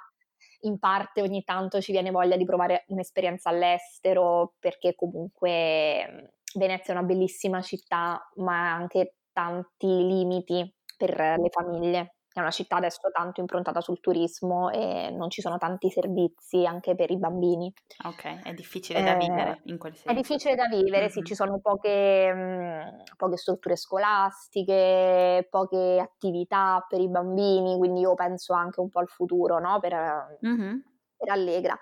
in 0.65 0.79
parte 0.79 1.23
ogni 1.23 1.45
tanto 1.45 1.81
ci 1.81 1.93
viene 1.93 2.11
voglia 2.11 2.37
di 2.37 2.45
provare 2.45 2.85
un'esperienza 2.89 3.51
all'estero, 3.51 4.55
perché 4.59 4.95
comunque 4.95 6.35
Venezia 6.55 6.95
è 6.95 6.97
una 6.97 7.07
bellissima 7.07 7.61
città, 7.63 8.29
ma 8.37 8.73
anche 8.75 9.17
tanti 9.33 9.87
limiti 9.87 10.73
per 10.97 11.19
le 11.19 11.49
famiglie. 11.51 12.15
È 12.35 12.41
una 12.41 12.51
città 12.51 12.77
adesso 12.77 13.11
tanto 13.13 13.41
improntata 13.41 13.81
sul 13.81 14.01
turismo 14.01 14.69
e 14.71 15.09
non 15.11 15.31
ci 15.31 15.41
sono 15.41 15.57
tanti 15.57 15.89
servizi 15.89 16.67
anche 16.67 16.97
per 16.97 17.13
i 17.13 17.17
bambini. 17.17 17.73
Ok, 18.05 18.43
è 18.43 18.53
difficile 18.53 19.05
da 19.05 19.15
vivere 19.15 19.61
in 19.67 19.79
quel 19.79 19.95
senso. 19.95 20.11
È 20.11 20.15
difficile 20.15 20.57
da 20.57 20.67
vivere, 20.67 21.03
mm-hmm. 21.03 21.09
sì, 21.11 21.23
ci 21.23 21.37
sono 21.37 21.61
poche, 21.61 22.35
mh, 22.35 23.03
poche, 23.17 23.37
strutture 23.37 23.77
scolastiche, 23.77 25.47
poche 25.49 26.01
attività 26.01 26.85
per 26.89 27.01
i 27.01 27.09
bambini, 27.09 27.77
quindi 27.79 28.01
io 28.01 28.15
penso 28.15 28.53
anche 28.53 28.81
un 28.81 28.89
po' 28.89 28.99
al 28.99 29.09
futuro, 29.09 29.61
no? 29.61 29.79
Per, 29.79 30.39
mm-hmm. 30.45 30.79
per 31.17 31.31
Allegra 31.31 31.79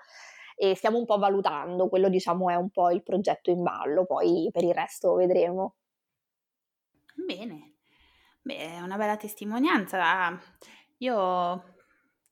e 0.55 0.75
stiamo 0.75 0.99
un 0.99 1.05
po' 1.05 1.17
valutando, 1.17 1.89
quello 1.89 2.09
diciamo 2.09 2.51
è 2.51 2.55
un 2.55 2.69
po' 2.69 2.91
il 2.91 3.01
progetto 3.01 3.49
in 3.49 3.63
ballo, 3.63 4.05
poi 4.05 4.49
per 4.51 4.63
il 4.63 4.73
resto 4.75 5.15
vedremo. 5.15 5.77
Bene, 7.25 7.72
beh, 8.43 8.57
è 8.57 8.81
una 8.81 8.97
bella 8.97 9.17
testimonianza. 9.17 10.39
Io 10.97 11.63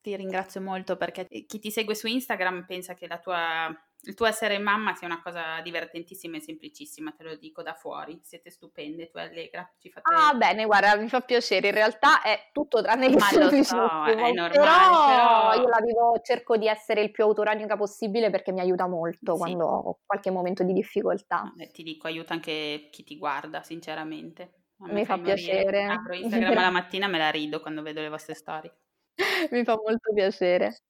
ti 0.00 0.16
ringrazio 0.16 0.60
molto 0.60 0.96
perché 0.96 1.26
chi 1.26 1.58
ti 1.58 1.70
segue 1.70 1.94
su 1.94 2.06
Instagram 2.06 2.64
pensa 2.66 2.94
che 2.94 3.06
la 3.06 3.18
tua 3.18 3.74
il 4.04 4.14
tuo 4.14 4.26
essere 4.26 4.58
mamma 4.58 4.94
sia 4.94 5.06
una 5.06 5.22
cosa 5.22 5.60
divertentissima 5.62 6.36
e 6.36 6.40
semplicissima, 6.40 7.12
te 7.12 7.22
lo 7.22 7.36
dico 7.36 7.62
da 7.62 7.74
fuori. 7.74 8.18
Siete 8.22 8.50
stupende, 8.50 9.08
tu 9.08 9.18
e 9.18 9.22
Allegra. 9.22 9.70
Ci 9.78 9.90
fate... 9.90 10.12
Ah, 10.12 10.34
bene, 10.34 10.64
guarda, 10.64 10.96
mi 10.96 11.08
fa 11.08 11.20
piacere. 11.20 11.68
In 11.68 11.74
realtà 11.74 12.22
è 12.22 12.50
tutto 12.52 12.82
tranne 12.82 13.08
che 13.08 13.16
Ma 13.16 13.28
lo 13.38 13.62
so, 13.62 14.04
è 14.04 14.32
normale. 14.32 14.50
Però, 14.50 15.06
però, 15.06 15.62
io 15.62 15.68
la 15.68 15.80
vivo, 15.80 16.20
cerco 16.22 16.56
di 16.56 16.66
essere 16.66 17.02
il 17.02 17.12
più 17.12 17.22
autoranica 17.22 17.76
possibile 17.76 18.30
perché 18.30 18.50
mi 18.50 18.60
aiuta 18.60 18.88
molto 18.88 19.34
sì. 19.34 19.38
quando 19.38 19.66
ho 19.66 19.98
qualche 20.04 20.30
momento 20.30 20.64
di 20.64 20.72
difficoltà. 20.72 21.52
Eh, 21.56 21.68
ti 21.68 21.84
dico, 21.84 22.08
aiuta 22.08 22.32
anche 22.32 22.88
chi 22.90 23.04
ti 23.04 23.16
guarda, 23.16 23.62
sinceramente. 23.62 24.61
Mi 24.90 25.04
fa 25.04 25.18
piacere. 25.18 25.84
Apro 25.84 26.14
Instagram 26.14 26.54
la 26.54 26.70
mattina 26.70 27.06
me 27.06 27.18
la 27.18 27.30
rido 27.30 27.60
quando 27.60 27.82
vedo 27.82 28.00
le 28.00 28.08
vostre 28.08 28.34
storie. 28.34 28.76
mi 29.50 29.64
fa 29.64 29.76
molto 29.76 30.12
piacere. 30.12 30.82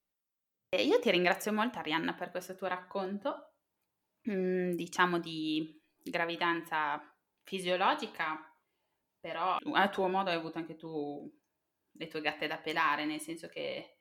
Io 0.78 0.98
ti 1.00 1.10
ringrazio 1.10 1.52
molto 1.52 1.78
Arianna 1.78 2.14
per 2.14 2.30
questo 2.30 2.54
tuo 2.54 2.66
racconto, 2.66 3.56
mm, 4.30 4.72
diciamo 4.72 5.18
di 5.18 5.78
gravidanza 5.98 7.14
fisiologica, 7.42 8.40
però 9.20 9.56
a 9.56 9.88
tuo 9.90 10.08
modo 10.08 10.30
hai 10.30 10.36
avuto 10.36 10.58
anche 10.58 10.76
tu 10.76 11.30
le 11.92 12.06
tue 12.08 12.22
gatte 12.22 12.46
da 12.46 12.56
pelare, 12.56 13.04
nel 13.04 13.20
senso 13.20 13.48
che 13.48 13.98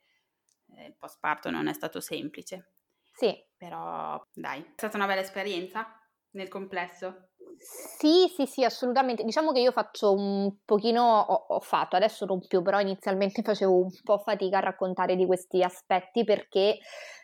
eh, 0.75 0.85
il 0.85 0.95
postparto 0.95 1.49
non 1.49 1.67
è 1.67 1.73
stato 1.73 1.99
semplice. 1.99 2.75
Sì. 3.11 3.37
Però 3.57 4.23
dai, 4.33 4.61
è 4.61 4.71
stata 4.75 4.97
una 4.97 5.07
bella 5.07 5.21
esperienza 5.21 5.93
nel 6.31 6.47
complesso. 6.47 7.30
Sì, 7.63 8.27
sì, 8.35 8.45
sì, 8.47 8.63
assolutamente. 8.63 9.23
Diciamo 9.23 9.51
che 9.51 9.59
io 9.59 9.71
faccio 9.71 10.13
un 10.13 10.51
pochino, 10.65 11.03
ho, 11.19 11.45
ho, 11.49 11.59
fatto, 11.59 11.95
adesso 11.95 12.25
non 12.25 12.39
più, 12.47 12.61
però 12.63 12.79
inizialmente 12.79 13.41
facevo 13.43 13.75
un 13.83 13.89
po' 14.03 14.17
fatica 14.17 14.57
a 14.57 14.61
raccontare 14.61 15.15
di 15.15 15.25
questi 15.27 15.61
aspetti 15.61 16.23
perché 16.23 16.79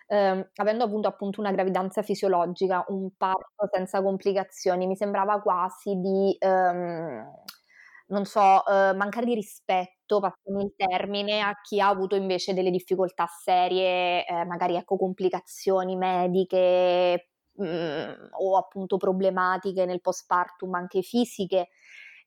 ehm, 0.08 0.50
avendo 0.56 0.84
avuto 0.84 1.08
appunto 1.08 1.40
una 1.42 1.52
gravidanza 1.52 2.04
fisiologica, 2.04 2.86
un 2.90 3.10
parto 3.18 3.68
senza 3.72 4.02
complicazioni, 4.04 4.86
mi 4.86 4.96
sembrava 4.96 5.42
quasi 5.42 5.96
di, 6.00 6.36
ehm, 6.40 7.26
non 8.10 8.26
so, 8.26 8.66
eh, 8.68 8.94
mancare 8.94 9.26
di 9.26 9.34
rispetto, 9.36 10.20
passami 10.20 10.64
il 10.64 10.74
termine, 10.76 11.42
a 11.42 11.60
chi 11.62 11.80
ha 11.82 11.88
avuto 11.90 12.16
invece 12.16 12.54
delle 12.54 12.72
difficoltà 12.72 13.26
serie, 13.28 14.26
eh, 14.26 14.46
magari 14.46 14.76
ecco 14.76 14.96
complicazioni 14.98 15.96
mediche 15.98 17.30
mh, 17.58 17.66
mhmm, 17.66 18.28
o 18.40 18.58
appunto 18.58 18.98
problematiche 18.98 19.86
nel 19.86 20.02
postpartum 20.02 20.74
anche 20.76 21.02
fisiche. 21.02 21.70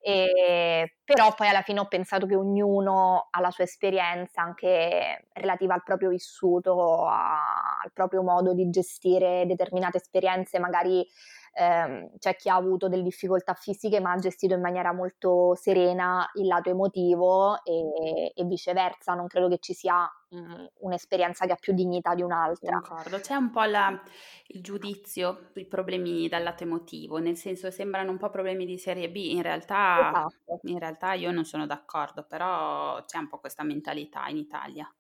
E, 0.03 0.97
però 1.05 1.35
poi 1.35 1.49
alla 1.49 1.61
fine 1.63 1.81
ho 1.81 1.87
pensato 1.87 2.25
che 2.27 2.35
ognuno 2.35 3.29
ha 3.31 3.41
la 3.41 3.51
sua 3.51 3.65
esperienza 3.65 4.41
anche 4.43 5.27
relativa 5.35 5.75
al 5.75 5.83
proprio 5.83 6.09
vissuto, 6.09 7.07
a, 7.07 7.43
al 7.85 7.93
proprio 7.93 8.23
modo 8.23 8.55
di 8.55 8.71
gestire 8.71 9.45
determinate 9.47 9.99
esperienze, 9.99 10.59
magari 10.59 11.07
ehm, 11.53 12.17
c'è 12.19 12.37
chi 12.37 12.49
ha 12.49 12.55
avuto 12.57 12.89
delle 12.89 13.03
difficoltà 13.03 13.55
fisiche 13.55 14.01
ma 14.01 14.13
ha 14.13 14.17
gestito 14.19 14.55
in 14.55 14.61
maniera 14.61 14.93
molto 14.93 15.55
serena 15.55 16.29
il 16.35 16.47
lato 16.47 16.71
emotivo 16.71 17.63
e, 17.65 18.33
e 18.35 18.45
viceversa, 18.45 19.15
non 19.15 19.27
credo 19.27 19.49
che 19.49 19.59
ci 19.59 19.75
sia 19.75 20.09
mh, 20.29 20.65
un'esperienza 20.81 21.47
che 21.47 21.53
ha 21.53 21.57
più 21.57 21.73
dignità 21.75 22.15
di 22.15 22.23
un'altra. 22.23 22.81
Concordo, 22.83 23.21
c'è 23.21 23.35
un 23.35 23.51
po' 23.51 23.65
la, 23.65 24.01
il 24.49 24.63
giudizio 24.63 25.49
sui 25.53 25.67
problemi 25.67 26.29
dal 26.29 26.43
lato 26.43 26.63
emotivo, 26.65 27.19
nel 27.19 27.37
senso 27.37 27.71
sembrano 27.71 28.11
un 28.11 28.19
po' 28.19 28.31
problemi 28.31 28.65
di 28.67 28.79
serie 28.79 29.11
B, 29.11 29.17
in 29.17 29.43
realtà, 29.43 30.15
esatto. 30.15 30.61
in 30.67 30.79
realtà 30.79 31.15
io 31.15 31.31
non 31.33 31.45
sono 31.45 31.67
d'accordo, 31.67 32.25
però 32.27 33.03
c'è 33.07 33.19
un 33.19 33.29
po' 33.29 33.39
questa 33.41 33.63
mentalità 33.65 34.27
in 34.29 34.37
Italia. 34.37 34.93